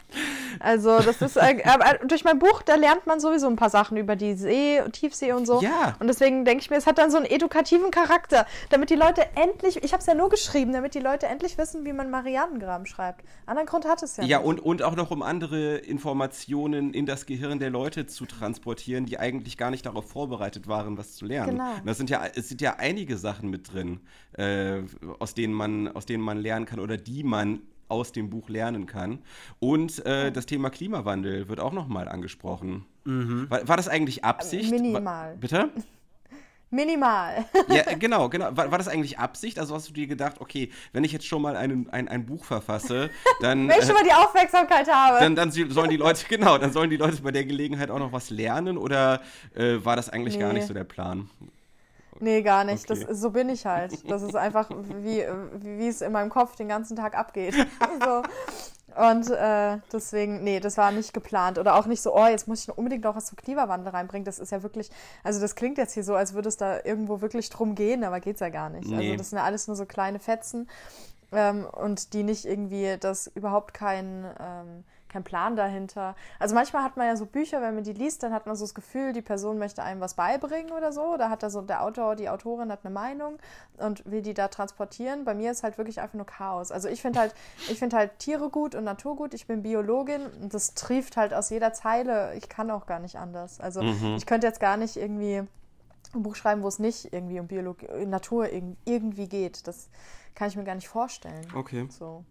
[0.59, 1.63] Also das ist, äh,
[2.09, 5.47] durch mein Buch, da lernt man sowieso ein paar Sachen über die See, Tiefsee und
[5.47, 5.61] so.
[5.61, 5.95] Ja.
[6.01, 9.27] Und deswegen denke ich mir, es hat dann so einen edukativen Charakter, damit die Leute
[9.35, 12.87] endlich, ich habe es ja nur geschrieben, damit die Leute endlich wissen, wie man Marianengraben
[12.87, 13.25] schreibt.
[13.45, 17.27] Anderen Grund hat es ja Ja, und, und auch noch um andere Informationen in das
[17.27, 21.59] Gehirn der Leute zu transportieren, die eigentlich gar nicht darauf vorbereitet waren, was zu lernen.
[21.59, 21.73] Genau.
[21.85, 24.01] Das sind ja, es sind ja einige Sachen mit drin,
[24.33, 24.79] äh,
[25.19, 28.87] aus, denen man, aus denen man lernen kann oder die man aus dem Buch lernen
[28.87, 29.21] kann.
[29.59, 32.85] Und äh, das Thema Klimawandel wird auch nochmal angesprochen.
[33.05, 33.47] Mhm.
[33.49, 34.71] War, war, das eigentlich Absicht?
[34.71, 35.05] Minimal.
[35.05, 35.71] War, bitte?
[36.71, 37.45] Minimal.
[37.69, 38.57] ja, genau, genau.
[38.57, 39.59] War, war, das eigentlich Absicht?
[39.59, 42.45] Also hast du dir gedacht, okay, wenn ich jetzt schon mal einen, ein, ein Buch
[42.45, 43.11] verfasse,
[43.41, 43.69] dann.
[43.69, 45.21] wenn ich schon mal die Aufmerksamkeit habe.
[45.21, 48.13] Dann, dann sollen die Leute, genau, dann sollen die Leute bei der Gelegenheit auch noch
[48.13, 49.23] was lernen oder
[49.55, 50.41] äh, war das eigentlich nee.
[50.41, 51.31] gar nicht so der Plan?
[52.21, 52.91] Nee, gar nicht.
[52.91, 53.05] Okay.
[53.07, 54.11] Das, so bin ich halt.
[54.11, 55.25] Das ist einfach, wie,
[55.61, 57.55] wie es in meinem Kopf den ganzen Tag abgeht.
[58.05, 58.23] so.
[58.97, 61.59] Und äh, deswegen, nee, das war nicht geplant.
[61.59, 64.25] Oder auch nicht so, oh, jetzt muss ich unbedingt noch was zum Klimawandel reinbringen.
[64.25, 64.91] Das ist ja wirklich,
[65.23, 68.21] also das klingt jetzt hier so, als würde es da irgendwo wirklich drum gehen, aber
[68.21, 68.85] geht es ja gar nicht.
[68.85, 69.11] Also nee.
[69.11, 70.67] Also das sind ja alles nur so kleine Fetzen
[71.33, 74.25] ähm, und die nicht irgendwie, das überhaupt kein.
[74.41, 76.15] Ähm, kein Plan dahinter.
[76.39, 78.65] Also manchmal hat man ja so Bücher, wenn man die liest, dann hat man so
[78.65, 81.17] das Gefühl, die Person möchte einem was beibringen oder so.
[81.17, 83.39] Da hat da so der Autor, die Autorin hat eine Meinung
[83.79, 85.25] und will die da transportieren.
[85.25, 86.73] Bei mir ist halt wirklich einfach nur Chaos.
[86.73, 87.35] Also ich finde halt,
[87.71, 89.35] ich finde halt Tiere gut und Natur gut.
[89.35, 92.35] Ich bin Biologin und das trieft halt aus jeder Zeile.
[92.35, 93.61] Ich kann auch gar nicht anders.
[93.61, 94.17] Also mhm.
[94.17, 95.43] ich könnte jetzt gar nicht irgendwie
[96.15, 98.49] ein Buch schreiben, wo es nicht irgendwie um Biologie, Natur
[98.85, 99.67] irgendwie geht.
[99.67, 99.89] Das
[100.35, 101.47] kann ich mir gar nicht vorstellen.
[101.55, 101.87] Okay.
[101.91, 102.25] So.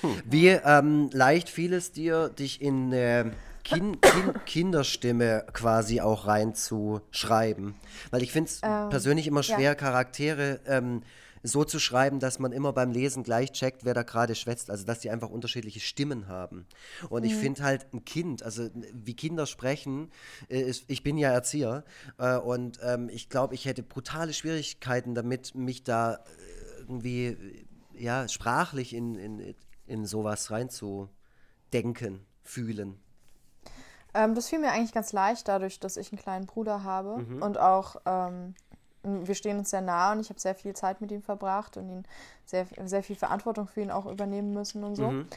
[0.00, 0.22] Hm.
[0.24, 3.30] Wie ähm, leicht fiel es dir, dich in äh,
[3.64, 7.74] kind, kind, Kinderstimme quasi auch reinzuschreiben?
[8.10, 9.74] Weil ich finde es ähm, persönlich immer schwer, ja.
[9.74, 11.02] Charaktere ähm,
[11.42, 14.70] so zu schreiben, dass man immer beim Lesen gleich checkt, wer da gerade schwätzt.
[14.70, 16.66] Also, dass die einfach unterschiedliche Stimmen haben.
[17.08, 17.28] Und mhm.
[17.28, 20.10] ich finde halt ein Kind, also wie Kinder sprechen,
[20.48, 21.84] äh, ist, ich bin ja Erzieher
[22.18, 26.18] äh, und ähm, ich glaube, ich hätte brutale Schwierigkeiten damit, mich da
[26.80, 27.36] irgendwie
[27.98, 29.54] ja, sprachlich in, in,
[29.88, 33.00] in sowas reinzudenken, fühlen?
[34.14, 37.42] Ähm, das fiel mir eigentlich ganz leicht, dadurch, dass ich einen kleinen Bruder habe mhm.
[37.42, 38.54] und auch ähm,
[39.02, 41.88] wir stehen uns sehr nah und ich habe sehr viel Zeit mit ihm verbracht und
[41.88, 42.04] ihn
[42.44, 45.10] sehr, sehr viel Verantwortung für ihn auch übernehmen müssen und so.
[45.10, 45.28] Mhm.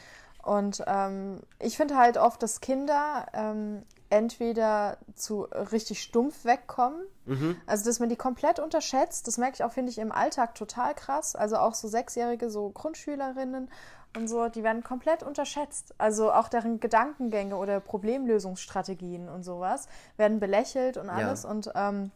[0.42, 7.56] Und ähm, ich finde halt oft, dass Kinder ähm, entweder zu richtig stumpf wegkommen, mhm.
[7.66, 9.28] also dass man die komplett unterschätzt.
[9.28, 11.36] Das merke ich auch, finde ich, im Alltag total krass.
[11.36, 13.70] Also auch so Sechsjährige, so Grundschülerinnen
[14.16, 15.94] und so, die werden komplett unterschätzt.
[15.98, 21.44] Also auch deren Gedankengänge oder Problemlösungsstrategien und sowas werden belächelt und alles.
[21.44, 21.50] Ja.
[21.50, 22.10] Und ähm,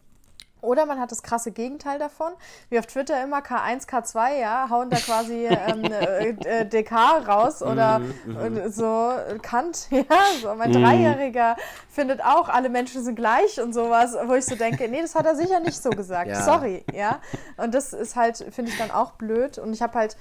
[0.61, 2.33] oder man hat das krasse Gegenteil davon,
[2.69, 6.91] wie auf Twitter immer K1, K2, ja, hauen da quasi ähm, äh, äh DK
[7.27, 8.71] raus oder mm, mm.
[8.71, 10.03] so Kant, ja,
[10.41, 10.71] so mein.
[10.71, 11.55] Dreijähriger
[11.89, 15.25] findet auch, alle Menschen sind gleich und sowas, wo ich so denke, nee, das hat
[15.25, 16.41] er sicher nicht so gesagt, ja.
[16.41, 17.19] sorry, ja.
[17.57, 20.17] Und das ist halt, finde ich dann auch blöd und ich habe halt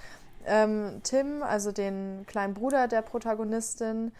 [0.47, 4.13] ähm, Tim, also den kleinen Bruder der Protagonistin,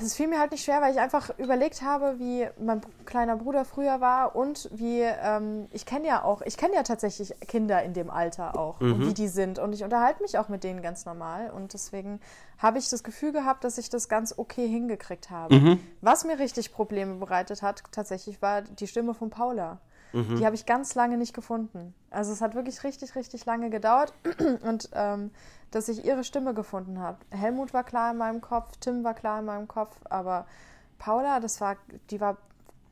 [0.00, 3.64] es fiel mir halt nicht schwer, weil ich einfach überlegt habe, wie mein kleiner Bruder
[3.64, 7.92] früher war und wie ähm, ich kenne ja auch, ich kenne ja tatsächlich Kinder in
[7.92, 8.92] dem Alter auch mhm.
[8.92, 12.20] und wie die sind und ich unterhalte mich auch mit denen ganz normal und deswegen
[12.58, 15.54] habe ich das Gefühl gehabt, dass ich das ganz okay hingekriegt habe.
[15.54, 15.80] Mhm.
[16.00, 19.78] Was mir richtig Probleme bereitet hat, tatsächlich war die Stimme von Paula.
[20.12, 20.36] Mhm.
[20.36, 21.94] Die habe ich ganz lange nicht gefunden.
[22.10, 24.12] Also es hat wirklich richtig, richtig lange gedauert
[24.62, 25.30] und ähm,
[25.70, 27.18] dass ich ihre Stimme gefunden habe.
[27.30, 30.46] Helmut war klar in meinem Kopf, Tim war klar in meinem Kopf, aber
[30.98, 31.76] Paula, das war,
[32.10, 32.38] die war,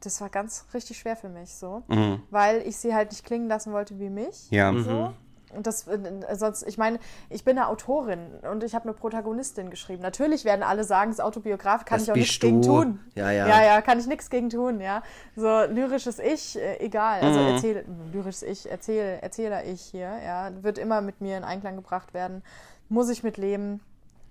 [0.00, 2.22] das war ganz richtig schwer für mich so, mhm.
[2.30, 4.50] weil ich sie halt nicht klingen lassen wollte wie mich.
[4.50, 4.72] Ja.
[4.72, 4.90] So.
[4.90, 5.14] Mhm.
[5.54, 5.98] Und das, äh,
[6.34, 6.98] sonst, ich meine,
[7.30, 8.18] ich bin eine Autorin
[8.50, 10.02] und ich habe eine Protagonistin geschrieben.
[10.02, 13.00] Natürlich werden alle sagen, es ist Autobiograf, kann das ich auch nichts gegen tun.
[13.14, 13.46] Ja, ja.
[13.46, 15.02] Ja, ja, kann ich nichts gegen tun, ja.
[15.36, 17.20] So lyrisches Ich, äh, egal.
[17.20, 17.46] Also mhm.
[17.46, 22.12] erzähl, lyrisches Ich, erzähl, Erzähler Ich hier, ja, wird immer mit mir in Einklang gebracht
[22.12, 22.42] werden.
[22.88, 23.80] Muss ich mitleben.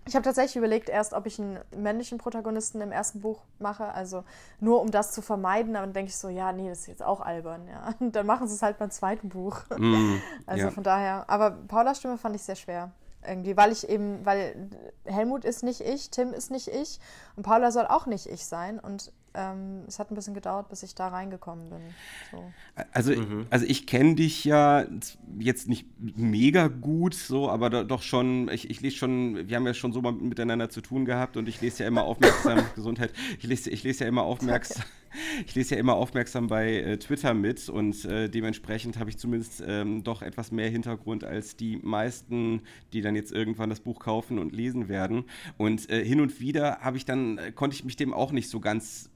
[0.08, 4.24] Ich habe tatsächlich überlegt erst, ob ich einen männlichen Protagonisten im ersten Buch mache, also
[4.60, 7.04] nur um das zu vermeiden, aber dann denke ich so, ja, nee, das ist jetzt
[7.04, 7.94] auch albern, ja.
[8.00, 9.62] Und dann machen sie es halt beim zweiten Buch.
[9.78, 10.72] Mm, also ja.
[10.72, 12.92] von daher, aber Paulas Stimme fand ich sehr schwer
[13.28, 14.70] irgendwie, weil ich eben, weil
[15.04, 17.00] Helmut ist nicht ich, Tim ist nicht ich
[17.36, 20.84] und Paula soll auch nicht ich sein und ähm, es hat ein bisschen gedauert, bis
[20.84, 21.82] ich da reingekommen bin.
[22.32, 22.44] So.
[22.92, 23.48] Also, mhm.
[23.50, 24.86] also ich kenne dich ja
[25.40, 29.66] jetzt nicht mega gut, so, aber da, doch schon, ich, ich lese schon, wir haben
[29.66, 33.12] ja schon so mal miteinander zu tun gehabt und ich lese ja immer aufmerksam, Gesundheit,
[33.40, 34.84] ich lese, ich lese ja immer aufmerksam.
[35.46, 39.64] Ich lese ja immer aufmerksam bei äh, Twitter mit und äh, dementsprechend habe ich zumindest
[39.66, 42.62] ähm, doch etwas mehr Hintergrund als die meisten,
[42.94, 45.26] die dann jetzt irgendwann das Buch kaufen und lesen werden.
[45.58, 48.50] Und äh, hin und wieder habe ich dann, äh, konnte ich mich dem auch nicht
[48.50, 49.10] so ganz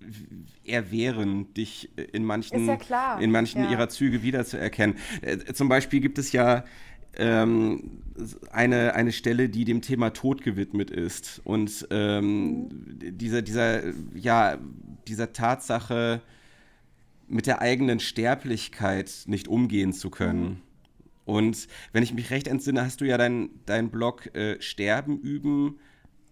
[0.65, 3.71] erwehren, dich äh, in manchen, ja in manchen ja.
[3.71, 4.97] ihrer Züge wiederzuerkennen.
[5.21, 6.63] Äh, zum Beispiel gibt es ja
[7.15, 8.01] ähm,
[8.51, 11.41] eine, eine Stelle, die dem Thema Tod gewidmet ist.
[11.43, 13.81] Und ähm, dieser, dieser,
[14.13, 14.57] ja,
[15.07, 16.21] dieser Tatsache,
[17.29, 20.43] mit der eigenen Sterblichkeit nicht umgehen zu können.
[20.43, 20.57] Mhm.
[21.25, 25.79] Und wenn ich mich recht entsinne, hast du ja deinen dein Blog äh, Sterben üben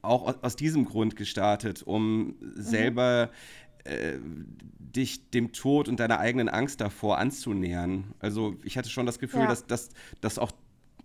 [0.02, 2.36] auch aus, aus, diesem Grund gestartet, um mhm.
[2.56, 3.30] selber
[3.84, 4.18] äh,
[4.80, 8.06] dich dem Tod und deiner eigenen Angst davor anzunähern.
[8.20, 9.48] Also ich hatte schon das Gefühl, ja.
[9.48, 9.90] dass, dass,
[10.22, 10.52] dass auch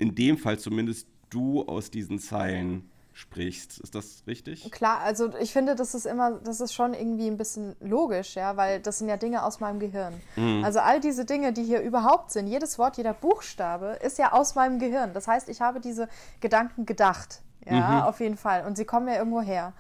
[0.03, 3.79] in dem Fall zumindest du aus diesen Zeilen sprichst.
[3.79, 4.71] Ist das richtig?
[4.73, 8.57] Klar, also ich finde, das ist immer, das ist schon irgendwie ein bisschen logisch, ja,
[8.57, 10.15] weil das sind ja Dinge aus meinem Gehirn.
[10.35, 10.65] Mhm.
[10.65, 14.55] Also all diese Dinge, die hier überhaupt sind, jedes Wort, jeder Buchstabe, ist ja aus
[14.55, 15.13] meinem Gehirn.
[15.15, 16.09] Das heißt, ich habe diese
[16.41, 18.03] Gedanken gedacht, ja, mhm.
[18.03, 18.67] auf jeden Fall.
[18.67, 19.73] Und sie kommen ja irgendwo her.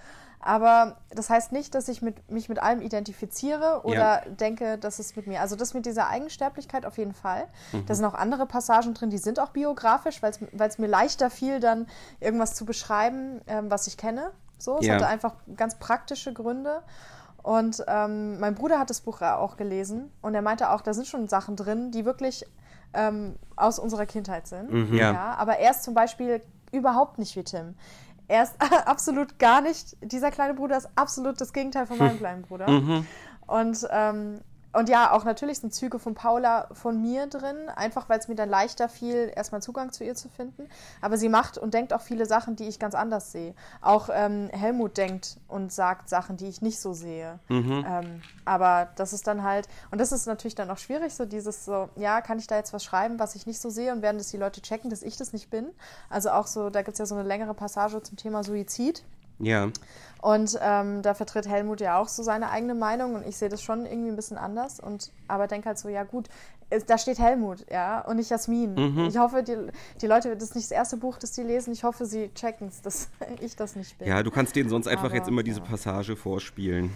[0.44, 4.20] Aber das heißt nicht, dass ich mit, mich mit allem identifiziere oder ja.
[4.28, 5.40] denke, dass es mit mir.
[5.40, 7.46] Also das mit dieser Eigensterblichkeit auf jeden Fall.
[7.70, 7.86] Mhm.
[7.86, 11.60] Da sind auch andere Passagen drin, die sind auch biografisch, weil es mir leichter fiel,
[11.60, 11.86] dann
[12.18, 14.32] irgendwas zu beschreiben, ähm, was ich kenne.
[14.58, 14.94] So, es ja.
[14.94, 16.82] hatte einfach ganz praktische Gründe.
[17.42, 21.06] Und ähm, mein Bruder hat das Buch auch gelesen und er meinte auch, da sind
[21.06, 22.44] schon Sachen drin, die wirklich
[22.94, 24.72] ähm, aus unserer Kindheit sind.
[24.72, 24.94] Mhm.
[24.94, 25.12] Ja.
[25.12, 25.34] ja.
[25.34, 27.74] Aber er ist zum Beispiel überhaupt nicht wie Tim.
[28.28, 28.54] Er ist
[28.86, 32.68] absolut gar nicht, dieser kleine Bruder ist absolut das Gegenteil von meinem kleinen Bruder.
[32.70, 33.06] Mhm.
[33.46, 34.40] Und ähm,
[34.72, 38.34] und ja, auch natürlich sind Züge von Paula von mir drin, einfach weil es mir
[38.34, 40.68] dann leichter fiel, erstmal Zugang zu ihr zu finden.
[41.00, 43.54] Aber sie macht und denkt auch viele Sachen, die ich ganz anders sehe.
[43.82, 47.38] Auch ähm, Helmut denkt und sagt Sachen, die ich nicht so sehe.
[47.48, 47.84] Mhm.
[47.86, 51.64] Ähm, aber das ist dann halt, und das ist natürlich dann auch schwierig, so dieses
[51.64, 54.18] so, ja, kann ich da jetzt was schreiben, was ich nicht so sehe und werden
[54.18, 55.68] das die Leute checken, dass ich das nicht bin.
[56.08, 59.04] Also auch so, da gibt es ja so eine längere Passage zum Thema Suizid.
[59.42, 59.70] Ja.
[60.22, 63.60] Und ähm, da vertritt Helmut ja auch so seine eigene Meinung und ich sehe das
[63.60, 64.78] schon irgendwie ein bisschen anders.
[64.78, 66.28] Und aber denke halt so, ja gut,
[66.86, 68.74] da steht Helmut, ja, und nicht Jasmin.
[68.74, 69.06] Mhm.
[69.08, 69.56] Ich hoffe, die,
[70.00, 71.72] die Leute, das ist nicht das erste Buch, das die lesen.
[71.72, 74.08] Ich hoffe, sie checken es, dass ich das nicht bin.
[74.08, 76.92] Ja, du kannst denen sonst einfach Aber, jetzt immer diese Passage vorspielen.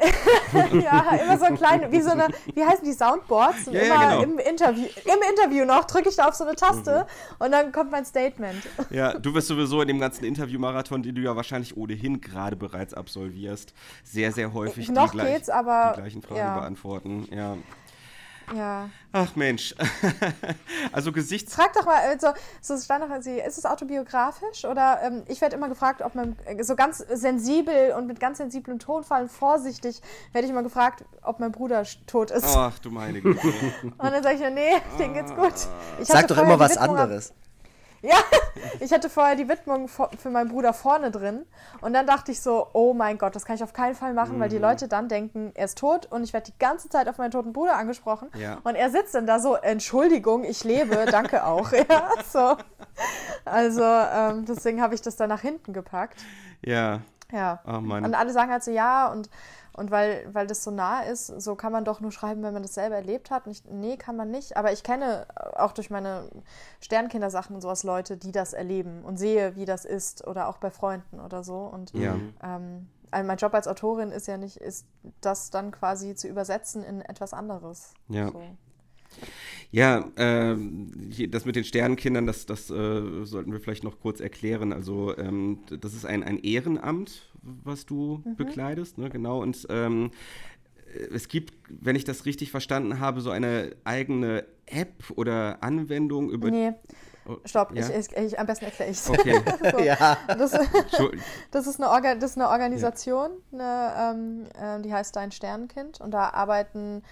[0.82, 3.68] ja, immer so ein kleines, wie so eine, wie heißen die Soundboards?
[3.68, 4.22] Und ja, immer ja, genau.
[4.22, 7.44] im, Interview, im Interview noch drücke ich da auf so eine Taste mhm.
[7.44, 8.62] und dann kommt mein Statement.
[8.90, 12.94] Ja, du wirst sowieso in dem ganzen Interviewmarathon, den du ja wahrscheinlich ohnehin gerade bereits
[12.94, 16.58] absolvierst, sehr, sehr häufig noch die, gleich, aber, die gleichen Fragen ja.
[16.58, 17.28] beantworten.
[17.30, 17.56] Ja.
[18.54, 18.90] Ja.
[19.12, 19.74] Ach Mensch.
[20.92, 21.54] also Gesichts.
[21.54, 22.28] Frag doch mal, so,
[22.60, 24.64] so stand noch, ist es autobiografisch?
[24.64, 28.38] Oder ähm, ich werde immer gefragt, ob man äh, so ganz sensibel und mit ganz
[28.38, 30.00] sensiblen Tonfallen vorsichtig
[30.32, 32.56] werde ich immer gefragt, ob mein Bruder tot ist.
[32.56, 33.40] Ach du meine Güte.
[33.82, 35.54] und dann sage ich nee, denen geht's gut.
[36.00, 37.32] Ich Sag doch immer was anderes.
[38.02, 38.16] Ja,
[38.80, 41.44] ich hatte vorher die Widmung für meinen Bruder vorne drin
[41.80, 44.36] und dann dachte ich so, oh mein Gott, das kann ich auf keinen Fall machen,
[44.36, 44.40] mhm.
[44.40, 44.62] weil die mhm.
[44.62, 47.52] Leute dann denken, er ist tot und ich werde die ganze Zeit auf meinen toten
[47.52, 48.58] Bruder angesprochen ja.
[48.64, 51.72] und er sitzt dann da so, Entschuldigung, ich lebe, danke auch.
[51.72, 52.56] ja, so.
[53.44, 56.20] Also ähm, deswegen habe ich das dann nach hinten gepackt.
[56.64, 57.00] Ja.
[57.32, 57.60] Ja.
[57.64, 59.30] Oh und alle sagen halt so, ja und
[59.72, 62.62] und weil, weil das so nah ist, so kann man doch nur schreiben, wenn man
[62.62, 63.46] das selber erlebt hat.
[63.46, 64.56] Nicht, nee, kann man nicht.
[64.56, 66.28] Aber ich kenne auch durch meine
[66.80, 70.70] Sternkindersachen und sowas Leute, die das erleben und sehe, wie das ist oder auch bei
[70.70, 71.60] Freunden oder so.
[71.60, 72.16] Und ja.
[72.42, 74.86] ähm, also mein Job als Autorin ist ja nicht, ist
[75.20, 77.94] das dann quasi zu übersetzen in etwas anderes.
[78.08, 78.28] Ja.
[78.30, 78.42] So.
[79.72, 80.56] Ja, äh,
[81.28, 84.72] das mit den Sternenkindern, das, das äh, sollten wir vielleicht noch kurz erklären.
[84.72, 88.36] Also ähm, das ist ein, ein Ehrenamt, was du mhm.
[88.36, 89.10] bekleidest, ne?
[89.10, 89.40] genau.
[89.40, 90.10] Und ähm,
[91.12, 96.50] es gibt, wenn ich das richtig verstanden habe, so eine eigene App oder Anwendung über.
[96.50, 96.72] Nee.
[97.26, 97.86] Oh, Stopp, ja?
[97.88, 99.08] ich, ich, am besten erkläre ich es.
[99.08, 99.40] Okay.
[99.70, 100.16] so, ja.
[100.26, 100.52] das,
[101.50, 104.10] das, ist eine Orga, das ist eine Organisation, ja.
[104.10, 107.02] eine, ähm, die heißt Dein Sternenkind und da arbeiten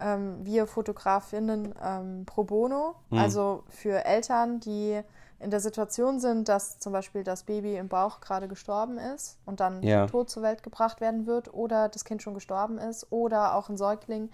[0.00, 3.18] ähm, wir Fotografinnen ähm, pro bono, mhm.
[3.18, 5.00] also für Eltern, die
[5.40, 9.60] in der Situation sind, dass zum Beispiel das Baby im Bauch gerade gestorben ist und
[9.60, 10.06] dann ja.
[10.06, 13.76] tot zur Welt gebracht werden wird oder das Kind schon gestorben ist oder auch ein
[13.76, 14.30] Säugling,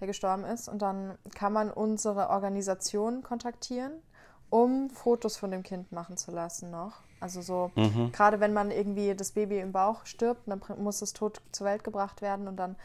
[0.00, 0.68] der gestorben ist.
[0.68, 3.92] Und dann kann man unsere Organisation kontaktieren,
[4.50, 7.00] um Fotos von dem Kind machen zu lassen noch.
[7.20, 8.12] Also so, mhm.
[8.12, 11.84] gerade wenn man irgendwie das Baby im Bauch stirbt, dann muss es tot zur Welt
[11.84, 12.76] gebracht werden und dann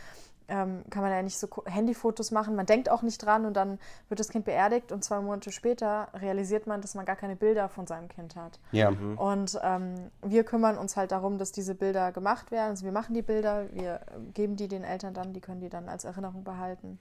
[0.48, 2.56] ähm, kann man ja nicht so Handyfotos machen.
[2.56, 3.80] Man denkt auch nicht dran und dann
[4.10, 7.70] wird das Kind beerdigt und zwei Monate später realisiert man, dass man gar keine Bilder
[7.70, 8.60] von seinem Kind hat.
[8.72, 8.91] Ja.
[8.91, 9.18] Mhm.
[9.18, 12.72] Und ähm, wir kümmern uns halt darum, dass diese Bilder gemacht werden.
[12.72, 14.02] Also wir machen die Bilder, wir
[14.34, 17.00] geben die den Eltern dann, die können die dann als Erinnerung behalten.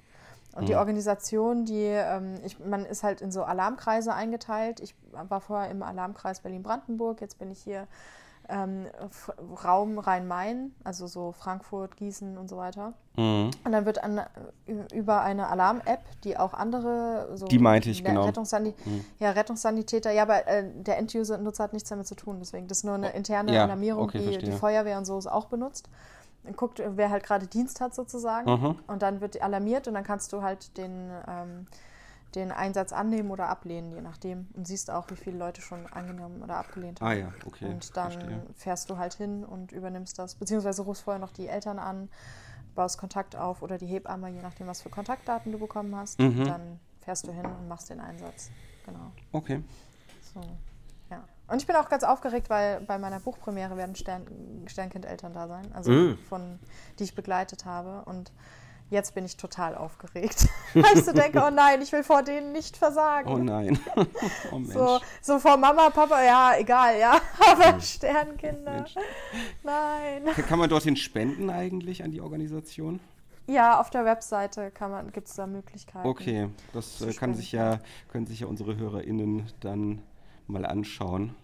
[0.54, 0.66] Und mhm.
[0.66, 4.80] die Organisation, die, ähm, ich, man ist halt in so Alarmkreise eingeteilt.
[4.80, 7.86] Ich war vorher im Alarmkreis Berlin-Brandenburg, jetzt bin ich hier
[8.48, 8.86] ähm,
[9.64, 12.94] Raum Rhein-Main, also so Frankfurt, Gießen und so weiter.
[13.16, 13.50] Mhm.
[13.64, 14.20] Und dann wird an,
[14.92, 18.24] über eine Alarm-App, die auch andere, so die meinte ich, genau.
[18.24, 19.04] Rettungssani mhm.
[19.18, 22.84] Ja, Rettungssanitäter, ja, aber äh, der End-User-Nutzer hat nichts damit zu tun, deswegen das ist
[22.84, 25.88] nur eine interne ja, Alarmierung, okay, die die Feuerwehr und so auch benutzt.
[26.42, 28.78] Dann guckt, wer halt gerade Dienst hat sozusagen mhm.
[28.86, 31.66] und dann wird alarmiert und dann kannst du halt den ähm,
[32.34, 34.48] den Einsatz annehmen oder ablehnen, je nachdem.
[34.54, 37.08] Und siehst auch, wie viele Leute schon angenommen oder abgelehnt haben.
[37.08, 37.66] Ah ja, okay.
[37.66, 38.42] Und dann verstehe.
[38.54, 40.34] fährst du halt hin und übernimmst das.
[40.34, 42.08] Beziehungsweise rufst vorher noch die Eltern an,
[42.74, 46.18] baust Kontakt auf oder die Hebamme, je nachdem, was für Kontaktdaten du bekommen hast.
[46.18, 46.40] Mhm.
[46.40, 48.50] Und dann fährst du hin und machst den Einsatz.
[48.84, 49.12] Genau.
[49.32, 49.62] Okay.
[50.32, 50.40] So,
[51.10, 51.22] ja.
[51.46, 54.26] Und ich bin auch ganz aufgeregt, weil bei meiner Buchpremiere werden Stern
[54.66, 56.18] Sternkind-Eltern da sein, also mhm.
[56.28, 56.58] von,
[56.98, 58.02] die ich begleitet habe.
[58.06, 58.32] Und
[58.90, 62.52] Jetzt bin ich total aufgeregt, weil ich so denke, oh nein, ich will vor denen
[62.52, 63.28] nicht versagen.
[63.28, 63.78] Oh nein.
[64.52, 64.74] Oh Mensch.
[64.74, 67.18] So, so vor Mama, Papa, ja, egal, ja.
[67.50, 68.94] Aber Sternkinder, Mensch.
[69.62, 70.26] nein.
[70.48, 73.00] Kann man dorthin spenden eigentlich an die Organisation?
[73.46, 74.72] Ja, auf der Webseite
[75.12, 76.06] gibt es da Möglichkeiten.
[76.06, 80.02] Okay, das äh, kann sich ja, können sich ja unsere HörerInnen dann
[80.46, 81.34] mal anschauen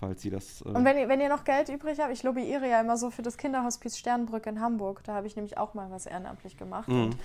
[0.00, 0.62] falls Sie das.
[0.62, 3.10] Äh und wenn ihr, wenn ihr noch Geld übrig habt, ich lobbyiere ja immer so
[3.10, 5.04] für das Kinderhospiz Sternbrücke in Hamburg.
[5.04, 6.88] Da habe ich nämlich auch mal was ehrenamtlich gemacht.
[6.88, 7.04] Mhm.
[7.04, 7.16] Und,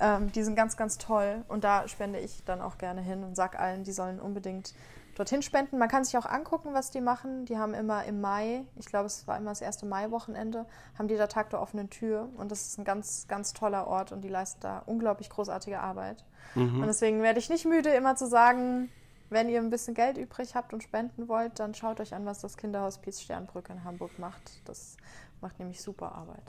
[0.00, 1.44] ähm, die sind ganz, ganz toll.
[1.48, 4.72] Und da spende ich dann auch gerne hin und sage allen, die sollen unbedingt
[5.16, 5.78] dorthin spenden.
[5.78, 7.44] Man kann sich auch angucken, was die machen.
[7.44, 10.66] Die haben immer im Mai, ich glaube, es war immer das erste Mai-Wochenende,
[10.98, 12.28] haben die da Tag der offenen Tür.
[12.36, 16.24] Und das ist ein ganz, ganz toller Ort und die leisten da unglaublich großartige Arbeit.
[16.54, 16.80] Mhm.
[16.80, 18.88] Und deswegen werde ich nicht müde, immer zu sagen,
[19.30, 22.40] wenn ihr ein bisschen Geld übrig habt und spenden wollt, dann schaut euch an, was
[22.40, 24.60] das Kinderhospiz Sternbrücke in Hamburg macht.
[24.64, 24.96] Das
[25.42, 26.42] Macht nämlich super Arbeit.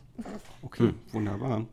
[0.64, 1.66] Okay, wunderbar.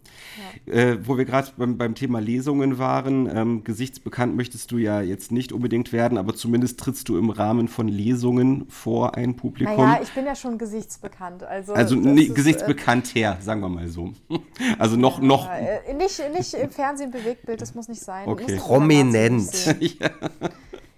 [0.67, 0.73] Ja.
[0.73, 5.33] Äh, wo wir gerade beim, beim, Thema Lesungen waren, ähm, gesichtsbekannt möchtest du ja jetzt
[5.33, 9.79] nicht unbedingt werden, aber zumindest trittst du im Rahmen von Lesungen vor ein Publikum.
[9.79, 11.43] Ja, ich bin ja schon gesichtsbekannt.
[11.43, 14.13] Also, also nee, ist, gesichtsbekannter, äh, sagen wir mal so.
[14.79, 15.19] Also noch.
[15.19, 18.29] Ja, noch äh, nicht, nicht im Fernsehen Bewegtbild, das muss nicht sein.
[18.29, 18.57] Okay.
[18.57, 19.77] Prominent.
[19.81, 20.11] ja.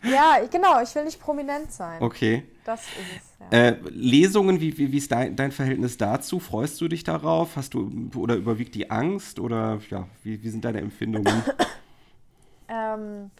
[0.02, 2.02] Ja, genau, ich will nicht prominent sein.
[2.02, 2.44] Okay.
[2.64, 3.30] Das ist es.
[3.40, 3.58] Ja.
[3.58, 6.40] Äh, Lesungen, wie, wie, wie ist dein, dein, Verhältnis dazu?
[6.40, 7.56] Freust du dich darauf?
[7.56, 9.40] Hast du oder überwiegt die Angst?
[9.40, 11.42] Oder ja, wie, wie sind deine Empfindungen?
[12.68, 13.30] ähm,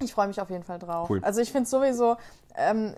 [0.00, 1.08] ich freue mich auf jeden Fall drauf.
[1.10, 1.20] Cool.
[1.22, 2.16] Also ich finde sowieso,
[2.56, 2.94] ähm,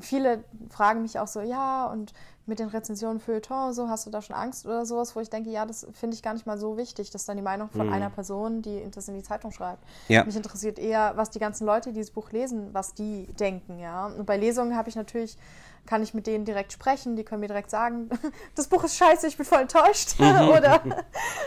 [0.00, 2.12] viele fragen mich auch so, ja, und
[2.50, 5.48] mit den Rezensionen Feuilleton, so hast du da schon Angst oder sowas, wo ich denke,
[5.48, 7.92] ja, das finde ich gar nicht mal so wichtig, dass dann die Meinung von mhm.
[7.92, 9.82] einer Person, die das in die Zeitung schreibt.
[10.08, 10.24] Ja.
[10.24, 14.06] Mich interessiert eher, was die ganzen Leute, die dieses Buch lesen, was die denken, ja.
[14.06, 15.38] Und bei Lesungen habe ich natürlich,
[15.86, 18.10] kann ich mit denen direkt sprechen, die können mir direkt sagen,
[18.56, 20.14] das Buch ist scheiße, ich bin voll enttäuscht.
[20.20, 20.48] Mhm.
[20.48, 20.80] oder,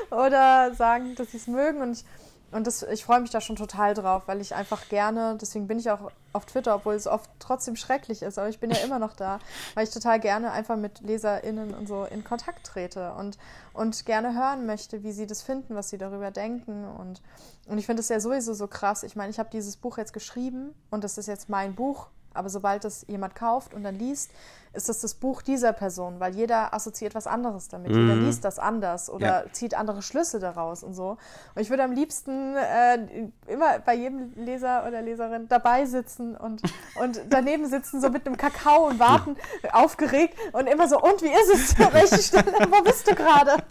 [0.10, 2.06] oder sagen, dass sie es mögen und ich
[2.54, 5.80] und das, ich freue mich da schon total drauf, weil ich einfach gerne, deswegen bin
[5.80, 9.00] ich auch auf Twitter, obwohl es oft trotzdem schrecklich ist, aber ich bin ja immer
[9.00, 9.40] noch da,
[9.74, 13.38] weil ich total gerne einfach mit LeserInnen und so in Kontakt trete und,
[13.74, 16.86] und gerne hören möchte, wie sie das finden, was sie darüber denken.
[16.86, 17.22] Und,
[17.68, 19.04] und ich finde es ja sowieso so krass.
[19.04, 22.50] Ich meine, ich habe dieses Buch jetzt geschrieben und das ist jetzt mein Buch, aber
[22.50, 24.32] sobald es jemand kauft und dann liest,
[24.74, 27.92] ist das das Buch dieser Person, weil jeder assoziiert was anderes damit.
[27.92, 28.10] Mhm.
[28.10, 29.52] Jeder liest das anders oder ja.
[29.52, 31.18] zieht andere Schlüsse daraus und so.
[31.56, 36.62] Und ich würde am liebsten äh, immer bei jedem Leser oder Leserin dabei sitzen und,
[37.00, 39.36] und daneben sitzen, so mit einem Kakao und warten,
[39.72, 41.94] aufgeregt und immer so, und wie ist es?
[41.94, 42.52] Welche Stelle?
[42.70, 43.64] Wo bist du gerade?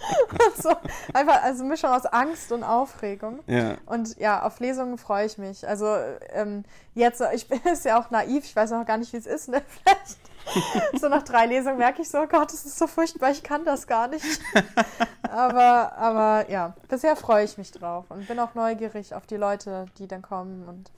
[0.56, 0.70] So.
[1.12, 3.40] Einfach, also Mischung aus Angst und Aufregung.
[3.46, 3.76] Ja.
[3.86, 5.66] Und ja, auf Lesungen freue ich mich.
[5.66, 5.96] Also
[6.30, 9.26] ähm, jetzt, ich bin ist ja auch naiv, ich weiß noch gar nicht, wie es
[9.26, 9.62] ist, ne?
[9.66, 10.18] Vielleicht
[11.00, 13.64] so nach drei Lesungen merke ich so, oh Gott, das ist so furchtbar, ich kann
[13.64, 14.24] das gar nicht.
[15.22, 19.86] aber, aber ja, bisher freue ich mich drauf und bin auch neugierig auf die Leute,
[19.98, 20.90] die dann kommen und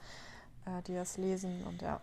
[0.65, 2.01] äh, die das lesen und ja.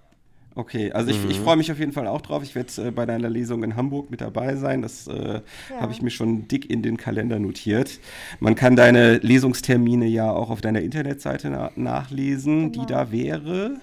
[0.55, 1.45] Okay, also ich, ich mhm.
[1.45, 2.43] freue mich auf jeden Fall auch drauf.
[2.43, 4.83] Ich werde äh, bei deiner Lesung in Hamburg mit dabei sein.
[4.83, 5.41] Das äh, ja.
[5.81, 8.01] habe ich mir schon dick in den Kalender notiert.
[8.39, 12.85] Man kann deine Lesungstermine ja auch auf deiner Internetseite na nachlesen, genau.
[12.85, 13.77] die da wäre.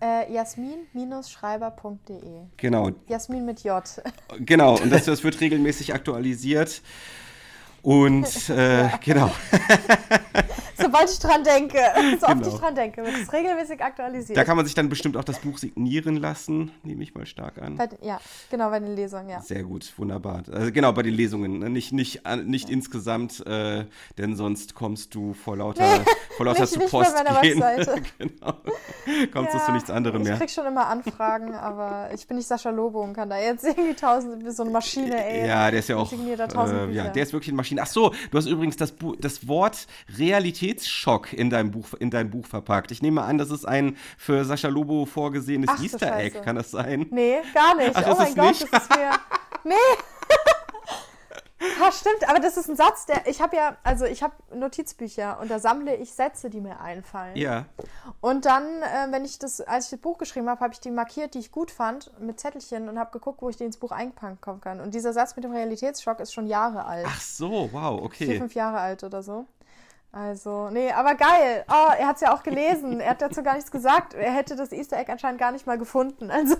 [0.00, 2.42] Äh, Jasmin-schreiber.de.
[2.56, 2.92] Genau.
[3.08, 3.82] Jasmin mit J.
[4.38, 6.82] Genau, und das, das wird regelmäßig aktualisiert.
[7.82, 9.32] Und äh, genau.
[10.80, 11.78] Sobald ich dran denke,
[12.20, 12.40] so genau.
[12.40, 14.36] oft ich dran denke, wird es regelmäßig aktualisiert.
[14.36, 17.60] Da kann man sich dann bestimmt auch das Buch signieren lassen, nehme ich mal stark
[17.60, 17.76] an.
[17.76, 18.20] Bei, ja,
[18.50, 19.40] genau, bei den Lesungen, ja.
[19.40, 20.42] Sehr gut, wunderbar.
[20.50, 21.70] Also genau, bei den Lesungen, ne?
[21.70, 22.74] nicht, nicht, nicht ja.
[22.74, 23.84] insgesamt, äh,
[24.16, 26.04] denn sonst kommst du vor lauter, nee,
[26.36, 27.60] vor lauter nicht, zu nicht bei meiner gehen.
[27.60, 28.02] Webseite.
[28.18, 28.54] genau.
[29.32, 30.34] Kommst ja, du zu nichts anderem mehr.
[30.34, 33.64] Ich krieg schon immer Anfragen, aber ich bin nicht Sascha Lobo und kann da jetzt
[33.64, 35.46] irgendwie tausend, so eine Maschine, ey.
[35.46, 37.82] Ja, der ist ja auch, äh, ja, der ist wirklich eine Maschine.
[37.82, 39.86] Ach so, du hast übrigens das, das Wort
[40.68, 42.90] Realitätsschock in deinem, Buch, in dein Buch verpackt.
[42.90, 46.40] Ich nehme an, das ist ein für Sascha Lobo vorgesehenes Ach, Easter Egg.
[46.42, 47.06] Kann das sein?
[47.10, 47.92] Nee, gar nicht.
[47.94, 48.72] Ach, oh mein Gott, nicht?
[48.72, 49.10] das ist mir.
[49.64, 49.74] Nee.
[51.80, 55.40] Ja, stimmt, aber das ist ein Satz, der ich habe ja, also ich habe Notizbücher
[55.40, 57.36] und da sammle ich Sätze, die mir einfallen.
[57.36, 57.64] Ja.
[58.20, 60.92] Und dann, äh, wenn ich das, als ich das Buch geschrieben habe, habe ich die
[60.92, 63.90] markiert, die ich gut fand, mit Zettelchen und habe geguckt, wo ich die ins Buch
[63.90, 64.80] einpacken kann.
[64.80, 67.06] Und dieser Satz mit dem Realitätsschock ist schon Jahre alt.
[67.08, 68.26] Ach so, wow, okay.
[68.26, 69.46] Vier, fünf Jahre alt oder so.
[70.10, 71.66] Also, nee, aber geil.
[71.68, 72.98] Oh, er hat es ja auch gelesen.
[72.98, 74.14] Er hat dazu gar nichts gesagt.
[74.14, 76.30] Er hätte das Easter Egg anscheinend gar nicht mal gefunden.
[76.30, 76.56] Also.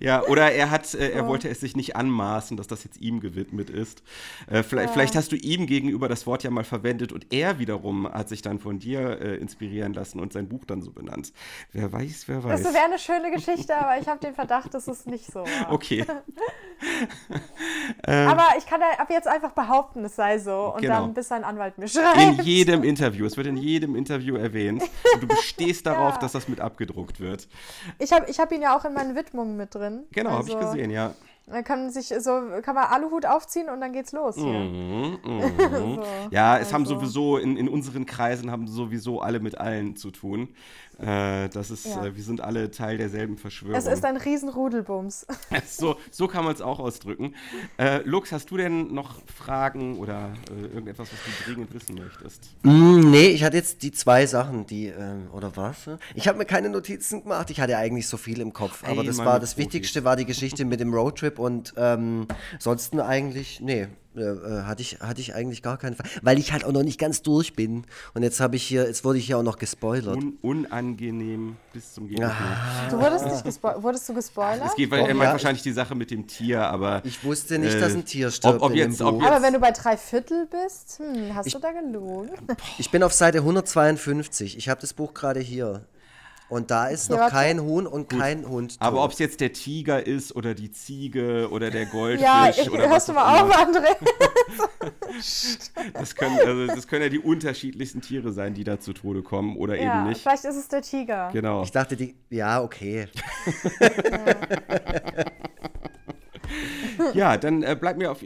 [0.00, 1.28] Ja, oder er hat, äh, er oh.
[1.28, 4.02] wollte es sich nicht anmaßen, dass das jetzt ihm gewidmet ist.
[4.48, 4.92] Äh, vielleicht, ja.
[4.92, 8.42] vielleicht, hast du ihm gegenüber das Wort ja mal verwendet und er wiederum hat sich
[8.42, 11.32] dann von dir äh, inspirieren lassen und sein Buch dann so benannt.
[11.72, 12.62] Wer weiß, wer weiß.
[12.62, 15.72] Das wäre eine schöne Geschichte, aber ich habe den Verdacht, dass es nicht so war.
[15.72, 16.06] Okay.
[18.06, 21.02] ähm, aber ich kann ja ab jetzt einfach behaupten, es sei so und genau.
[21.02, 22.16] dann bis sein Anwalt mir schreibt.
[22.16, 23.26] In jedem jedem Interview.
[23.26, 24.82] Es wird in jedem Interview erwähnt.
[25.14, 26.20] Und du bestehst darauf, ja.
[26.20, 27.48] dass das mit abgedruckt wird.
[27.98, 30.04] Ich habe ich hab ihn ja auch in meinen Widmungen mit drin.
[30.12, 31.14] Genau, also, habe ich gesehen, ja.
[31.50, 34.36] Man kann sich so, kann man Aluhut aufziehen und dann geht's los.
[34.36, 35.40] Mhm, mhm.
[35.72, 36.74] so, ja, es also.
[36.74, 40.50] haben sowieso in, in unseren Kreisen haben sowieso alle mit allen zu tun.
[40.98, 42.06] Äh, das ist, ja.
[42.06, 43.76] äh, wir sind alle Teil derselben Verschwörung.
[43.76, 45.26] Es ist ein Riesenrudelbums.
[45.66, 47.34] so, so kann man es auch ausdrücken.
[47.76, 52.50] Äh, Lux, hast du denn noch Fragen oder äh, irgendetwas, was du dringend wissen möchtest?
[52.62, 55.88] Mm, nee, ich hatte jetzt die zwei Sachen, die, ähm, oder was?
[56.14, 57.50] Ich habe mir keine Notizen gemacht.
[57.50, 58.82] Ich hatte eigentlich so viel im Kopf.
[58.84, 63.60] aber das war das Wichtigste war die Geschichte mit dem Roadtrip und ähm, ansonsten eigentlich,
[63.60, 63.86] nee,
[64.18, 66.06] äh, äh hatte, ich, hatte ich eigentlich gar keinen Fall.
[66.22, 67.84] Weil ich halt auch noch nicht ganz durch bin.
[68.14, 70.16] Und jetzt habe ich hier, jetzt wurde ich hier auch noch gespoilert.
[70.16, 72.32] Un unangenehm bis zum Gegenteil.
[72.32, 72.88] Ah.
[72.90, 73.82] Du wurdest nicht gespoilert.
[73.82, 74.66] Wurdest du gespoilert?
[74.66, 77.02] Es geht, weil Doch, er meint ja, wahrscheinlich die Sache mit dem Tier, aber.
[77.04, 78.56] Ich wusste nicht, äh, dass ein Tier stirbt.
[78.56, 81.52] Ob, ob jetzt, ob jetzt, aber wenn du bei drei Viertel bist, hm, hast ich,
[81.52, 82.30] du da gelogen?
[82.78, 84.56] Ich bin auf Seite 152.
[84.56, 85.82] Ich habe das Buch gerade hier.
[86.48, 88.18] Und da ist noch kein Huhn und Gut.
[88.18, 88.78] kein Hund.
[88.78, 88.86] Tot.
[88.86, 92.70] Aber ob es jetzt der Tiger ist oder die Ziege oder der Goldfisch ja, ich,
[92.70, 93.96] oder hörst du mal auf, André.
[95.94, 99.56] das, können, also das können ja die unterschiedlichsten Tiere sein, die da zu Tode kommen
[99.56, 100.22] oder ja, eben nicht.
[100.22, 101.30] Vielleicht ist es der Tiger.
[101.32, 101.62] Genau.
[101.62, 102.14] Ich dachte, die.
[102.30, 103.08] Ja, okay.
[103.80, 104.77] ja,
[107.36, 108.22] dann äh, bleibt mir auf,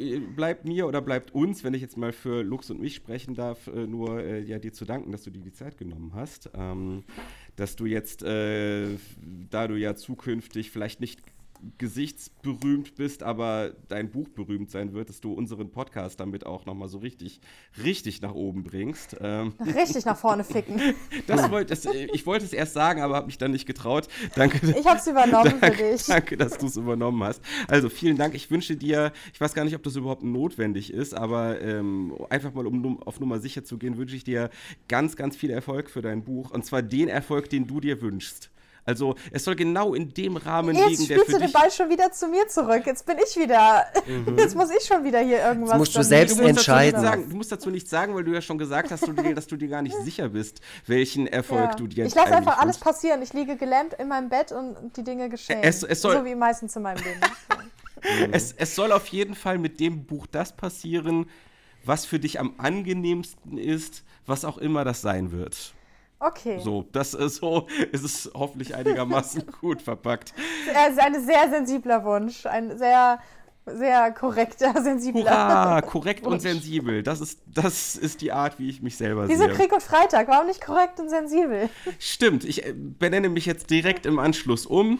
[0.64, 3.86] mir oder bleibt uns, wenn ich jetzt mal für Lux und mich sprechen darf, äh,
[3.86, 6.50] nur äh, ja, dir zu danken, dass du dir die Zeit genommen hast.
[6.54, 7.02] Ähm,
[7.56, 8.88] dass du jetzt, äh,
[9.50, 11.20] da du ja zukünftig vielleicht nicht
[11.78, 16.88] gesichtsberühmt bist, aber dein Buch berühmt sein wird, dass du unseren Podcast damit auch nochmal
[16.88, 17.40] so richtig,
[17.82, 19.16] richtig nach oben bringst.
[19.20, 20.80] Ähm, richtig nach vorne ficken.
[21.26, 24.08] Das wollt, das, äh, ich wollte es erst sagen, aber habe mich dann nicht getraut.
[24.34, 24.60] Danke.
[24.82, 26.06] Ich habe es übernommen danke, für dich.
[26.06, 27.42] Danke, dass du es übernommen hast.
[27.68, 28.34] Also vielen Dank.
[28.34, 32.52] Ich wünsche dir, ich weiß gar nicht, ob das überhaupt notwendig ist, aber ähm, einfach
[32.54, 34.50] mal, um auf Nummer sicher zu gehen, wünsche ich dir
[34.88, 36.50] ganz, ganz viel Erfolg für dein Buch.
[36.50, 38.50] Und zwar den Erfolg, den du dir wünschst.
[38.84, 41.32] Also es soll genau in dem Rahmen Jetzt liegen, der für dich...
[41.32, 42.82] Jetzt spielst du den Ball schon wieder zu mir zurück.
[42.84, 43.86] Jetzt bin ich wieder...
[44.06, 44.36] Mhm.
[44.38, 45.70] Jetzt muss ich schon wieder hier irgendwas...
[45.70, 47.00] Jetzt musst du selbst du entscheiden.
[47.00, 49.46] Sagen, du musst dazu nichts sagen, weil du ja schon gesagt hast, du dir, dass
[49.46, 51.74] du dir gar nicht sicher bist, welchen Erfolg ja.
[51.74, 53.22] du dir Ich lasse einfach alles passieren.
[53.22, 55.60] Ich liege gelähmt in meinem Bett und die Dinge geschehen.
[55.62, 57.20] Es, es soll, so wie meistens in meinem Leben.
[58.32, 61.26] es, es soll auf jeden Fall mit dem Buch das passieren,
[61.84, 65.74] was für dich am angenehmsten ist, was auch immer das sein wird.
[66.24, 66.60] Okay.
[66.62, 70.32] So, das ist so, ist es hoffentlich einigermaßen gut verpackt.
[70.68, 73.18] Es ist ein sehr sensibler Wunsch, ein sehr
[73.64, 75.22] sehr korrekter, sensibler.
[75.22, 76.34] Hurra, korrekt Wunsch.
[76.34, 77.04] und sensibel.
[77.04, 79.50] Das ist, das ist die Art, wie ich mich selber Wieso sehe.
[79.50, 80.26] Wieso Krieg und Freitag?
[80.26, 81.68] Warum nicht korrekt und sensibel?
[82.00, 84.98] Stimmt, ich äh, benenne mich jetzt direkt im Anschluss um.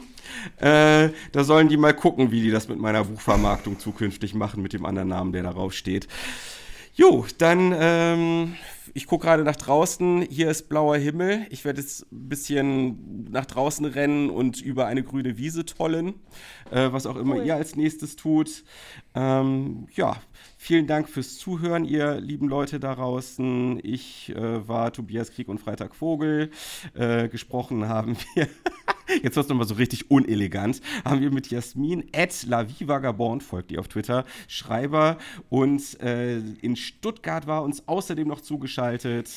[0.59, 4.73] Äh, da sollen die mal gucken, wie die das mit meiner Buchvermarktung zukünftig machen, mit
[4.73, 6.07] dem anderen Namen, der darauf steht.
[6.95, 8.55] Jo, dann ähm,
[8.95, 10.23] ich gucke gerade nach draußen.
[10.23, 11.47] Hier ist blauer Himmel.
[11.51, 16.15] Ich werde jetzt ein bisschen nach draußen rennen und über eine grüne Wiese tollen,
[16.71, 17.47] äh, was auch immer cool.
[17.47, 18.65] ihr als nächstes tut.
[19.15, 20.17] Ähm, ja,
[20.59, 23.81] vielen Dank fürs Zuhören, ihr lieben Leute da draußen.
[23.83, 26.51] Ich äh, war Tobias Krieg und Freitag Vogel.
[26.95, 28.49] Äh, gesprochen haben wir.
[29.23, 30.81] Jetzt wird es nochmal so richtig unelegant.
[31.05, 35.19] Haben wir mit Jasmin at La Vie Vagabond, folgt ihr auf Twitter, Schreiber.
[35.51, 39.29] Und äh, in Stuttgart war uns außerdem noch zugeschaltet.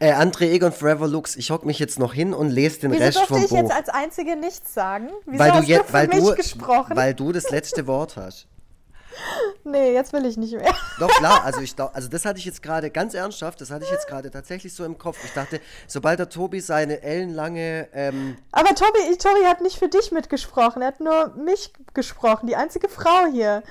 [0.00, 3.02] Äh, André Egon Forever Lux, ich hock mich jetzt noch hin und lese den Wieso
[3.02, 3.44] Rest vom Buch.
[3.44, 5.08] Wieso ich jetzt als Einzige nichts sagen?
[5.24, 6.96] Wieso weil hast du, jetzt, du weil mich du, gesprochen?
[6.96, 8.48] Weil du das letzte Wort hast.
[9.64, 10.74] Nee, jetzt will ich nicht mehr.
[10.98, 13.90] Doch, klar, also ich also das hatte ich jetzt gerade, ganz ernsthaft, das hatte ich
[13.90, 15.18] jetzt gerade tatsächlich so im Kopf.
[15.24, 17.88] Ich dachte, sobald der Tobi seine ellenlange.
[17.92, 22.56] Ähm Aber Tobi, Tobi hat nicht für dich mitgesprochen, er hat nur mich gesprochen, die
[22.56, 23.62] einzige Frau hier.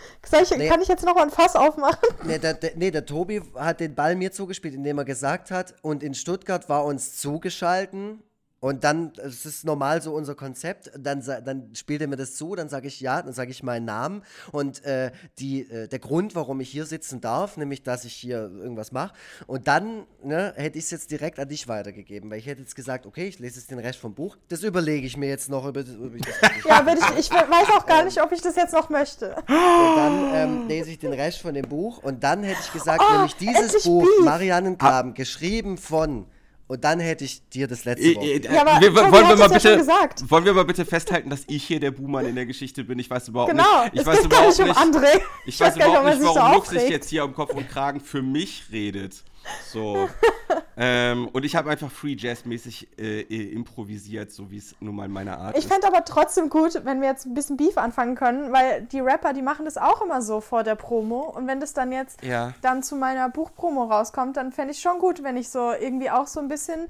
[0.42, 0.68] Ich, nee.
[0.68, 2.08] Kann ich jetzt noch mal ein Fass aufmachen?
[2.24, 5.74] Nee der, der, nee, der Tobi hat den Ball mir zugespielt, indem er gesagt hat,
[5.82, 8.24] und in Stuttgart war uns zugeschalten
[8.60, 12.56] und dann, es ist normal so unser Konzept, dann, dann spielt er mir das zu,
[12.56, 16.34] dann sage ich ja, dann sage ich meinen Namen und äh, die, äh, der Grund,
[16.34, 19.14] warum ich hier sitzen darf, nämlich, dass ich hier irgendwas mache.
[19.46, 22.76] Und dann ne, hätte ich es jetzt direkt an dich weitergegeben, weil ich hätte jetzt
[22.76, 25.66] gesagt, okay, ich lese jetzt den Rest vom Buch, das überlege ich mir jetzt noch
[25.68, 26.64] über, über das.
[26.66, 29.36] ja, aber ich, ich weiß auch gar nicht, ob ich das jetzt noch möchte.
[29.36, 33.04] Und dann ähm, lese ich den Rest von dem Buch und dann hätte ich gesagt,
[33.08, 36.26] oh, nämlich dieses Buch, Mariannengraben, geschrieben von
[36.68, 38.26] und dann hätte ich dir das letzte Wort.
[38.26, 39.88] Äh, ja, aber wir, wollen, wir mal bitte,
[40.30, 43.00] wollen wir mal bitte festhalten, dass ich hier der Buhmann in der Geschichte bin?
[43.00, 43.96] Ich weiß überhaupt genau, nicht.
[43.96, 45.22] Ich weiß überhaupt nicht, um André.
[45.46, 48.02] Ich, ich weiß, weiß überhaupt nicht, warum Lux sich jetzt hier um Kopf und Kragen
[48.02, 49.24] für mich redet.
[49.72, 50.10] So.
[50.78, 55.38] ähm, und ich habe einfach Free Jazz-mäßig äh, improvisiert, so wie es nun mal meine
[55.38, 55.66] Art ich ist.
[55.66, 59.00] Ich fände aber trotzdem gut, wenn wir jetzt ein bisschen Beef anfangen können, weil die
[59.00, 61.22] Rapper, die machen das auch immer so vor der Promo.
[61.22, 62.54] Und wenn das dann jetzt ja.
[62.62, 66.28] dann zu meiner Buchpromo rauskommt, dann fände ich schon gut, wenn ich so irgendwie auch
[66.28, 66.88] so ein bisschen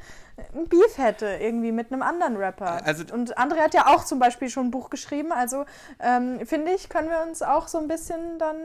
[0.56, 2.86] ein Beef hätte, irgendwie mit einem anderen Rapper.
[2.86, 5.66] Also, und André hat ja auch zum Beispiel schon ein Buch geschrieben, also
[6.00, 8.56] ähm, finde ich, können wir uns auch so ein bisschen dann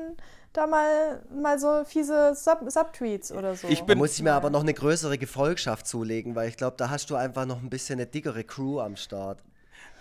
[0.53, 3.69] da mal, mal so fiese Sub Subtweets oder so.
[3.69, 6.91] Ich bin, muss ich mir aber noch eine größere Gefolgschaft zulegen, weil ich glaube, da
[6.91, 9.43] hast du einfach noch ein bisschen eine dickere Crew am Start.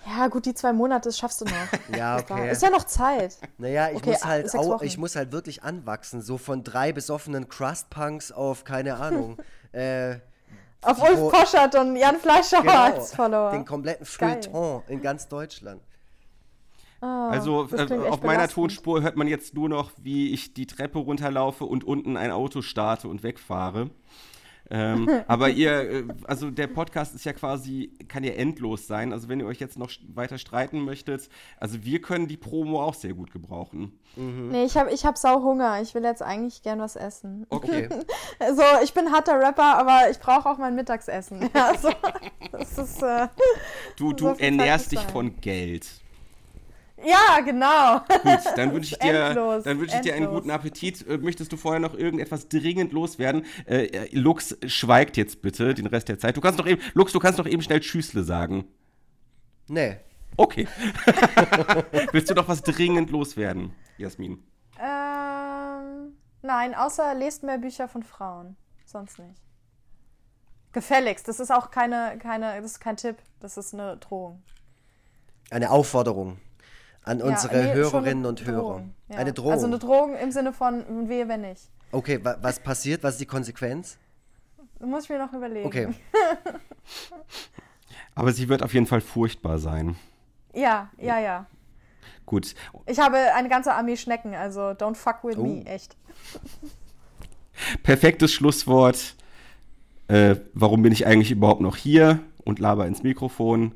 [0.06, 1.54] Ja, gut, die zwei Monate, das schaffst du noch.
[1.98, 2.52] ja, okay.
[2.52, 3.38] Ist ja noch Zeit.
[3.58, 6.22] Naja, ich, okay, muss halt auch, ich muss halt wirklich anwachsen.
[6.22, 9.38] So von drei besoffenen Crust-Punks auf, keine Ahnung,
[9.72, 10.16] äh,
[10.82, 13.52] auf Ulf Poschert und Jan Fleischhauer genau, als Follower.
[13.52, 15.82] Den kompletten Feuilleton in ganz Deutschland.
[17.02, 21.00] Ah, also äh, auf meiner Tonspur hört man jetzt nur noch, wie ich die Treppe
[21.00, 23.90] runterlaufe und unten ein Auto starte und wegfahre.
[24.70, 29.14] ähm, aber ihr, äh, also der Podcast ist ja quasi, kann ja endlos sein.
[29.14, 31.28] Also wenn ihr euch jetzt noch weiter streiten möchtet,
[31.58, 34.00] also wir können die Promo auch sehr gut gebrauchen.
[34.16, 34.50] Mhm.
[34.50, 35.82] Nee, ich habe ich hab sau Hunger.
[35.82, 37.48] Ich will jetzt eigentlich gern was essen.
[37.50, 37.90] Okay.
[38.56, 41.50] so, ich bin harter Rapper, aber ich brauche auch mein Mittagsessen.
[41.54, 41.90] Also,
[42.52, 43.28] das ist, äh,
[43.98, 45.10] du du ernährst dich sein.
[45.10, 45.88] von Geld.
[47.04, 48.00] Ja, genau.
[48.00, 51.06] Gut, dann wünsche ich, dir, dann wünsch ich dir einen guten Appetit.
[51.08, 53.46] Äh, möchtest du vorher noch irgendetwas dringend loswerden?
[53.66, 56.38] Äh, äh, Lux, schweigt jetzt bitte den Rest der Zeit.
[56.38, 58.66] Du kannst doch eben, Lux, du kannst doch eben schnell Tschüssle sagen.
[59.68, 59.98] Nee.
[60.38, 60.68] Okay.
[62.12, 64.44] Willst du doch was dringend loswerden, Jasmin?
[64.80, 68.56] Ähm, nein, außer lest mehr Bücher von Frauen.
[68.86, 69.42] Sonst nicht.
[70.72, 71.28] Gefälligst.
[71.28, 73.18] Das ist auch keine, keine, das ist kein Tipp.
[73.40, 74.42] Das ist eine Drohung.
[75.50, 76.38] Eine Aufforderung
[77.04, 78.84] an ja, unsere nee, Hörerinnen und Hörer.
[79.10, 79.18] Ja.
[79.18, 79.54] Eine Drohung.
[79.54, 81.70] Also eine Drohung im Sinne von wehe, wenn nicht.
[81.92, 83.04] Okay, wa was passiert?
[83.04, 83.98] Was ist die Konsequenz?
[84.80, 85.68] Muss ich mir noch überlegen.
[85.68, 85.90] Okay.
[88.16, 89.96] Aber sie wird auf jeden Fall furchtbar sein.
[90.54, 91.46] Ja, ja, ja.
[92.26, 92.56] Gut.
[92.86, 95.44] Ich habe eine ganze Armee Schnecken, also don't fuck with oh.
[95.44, 95.96] me, echt.
[97.84, 99.16] Perfektes Schlusswort.
[100.08, 103.74] Äh, warum bin ich eigentlich überhaupt noch hier und laber ins Mikrofon?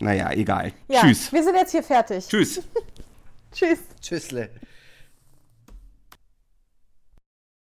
[0.00, 0.72] Naja, egal.
[0.88, 1.32] Ja, Tschüss.
[1.32, 2.26] Wir sind jetzt hier fertig.
[2.26, 2.62] Tschüss.
[3.52, 3.78] Tschüss.
[4.00, 4.50] Tschüssle.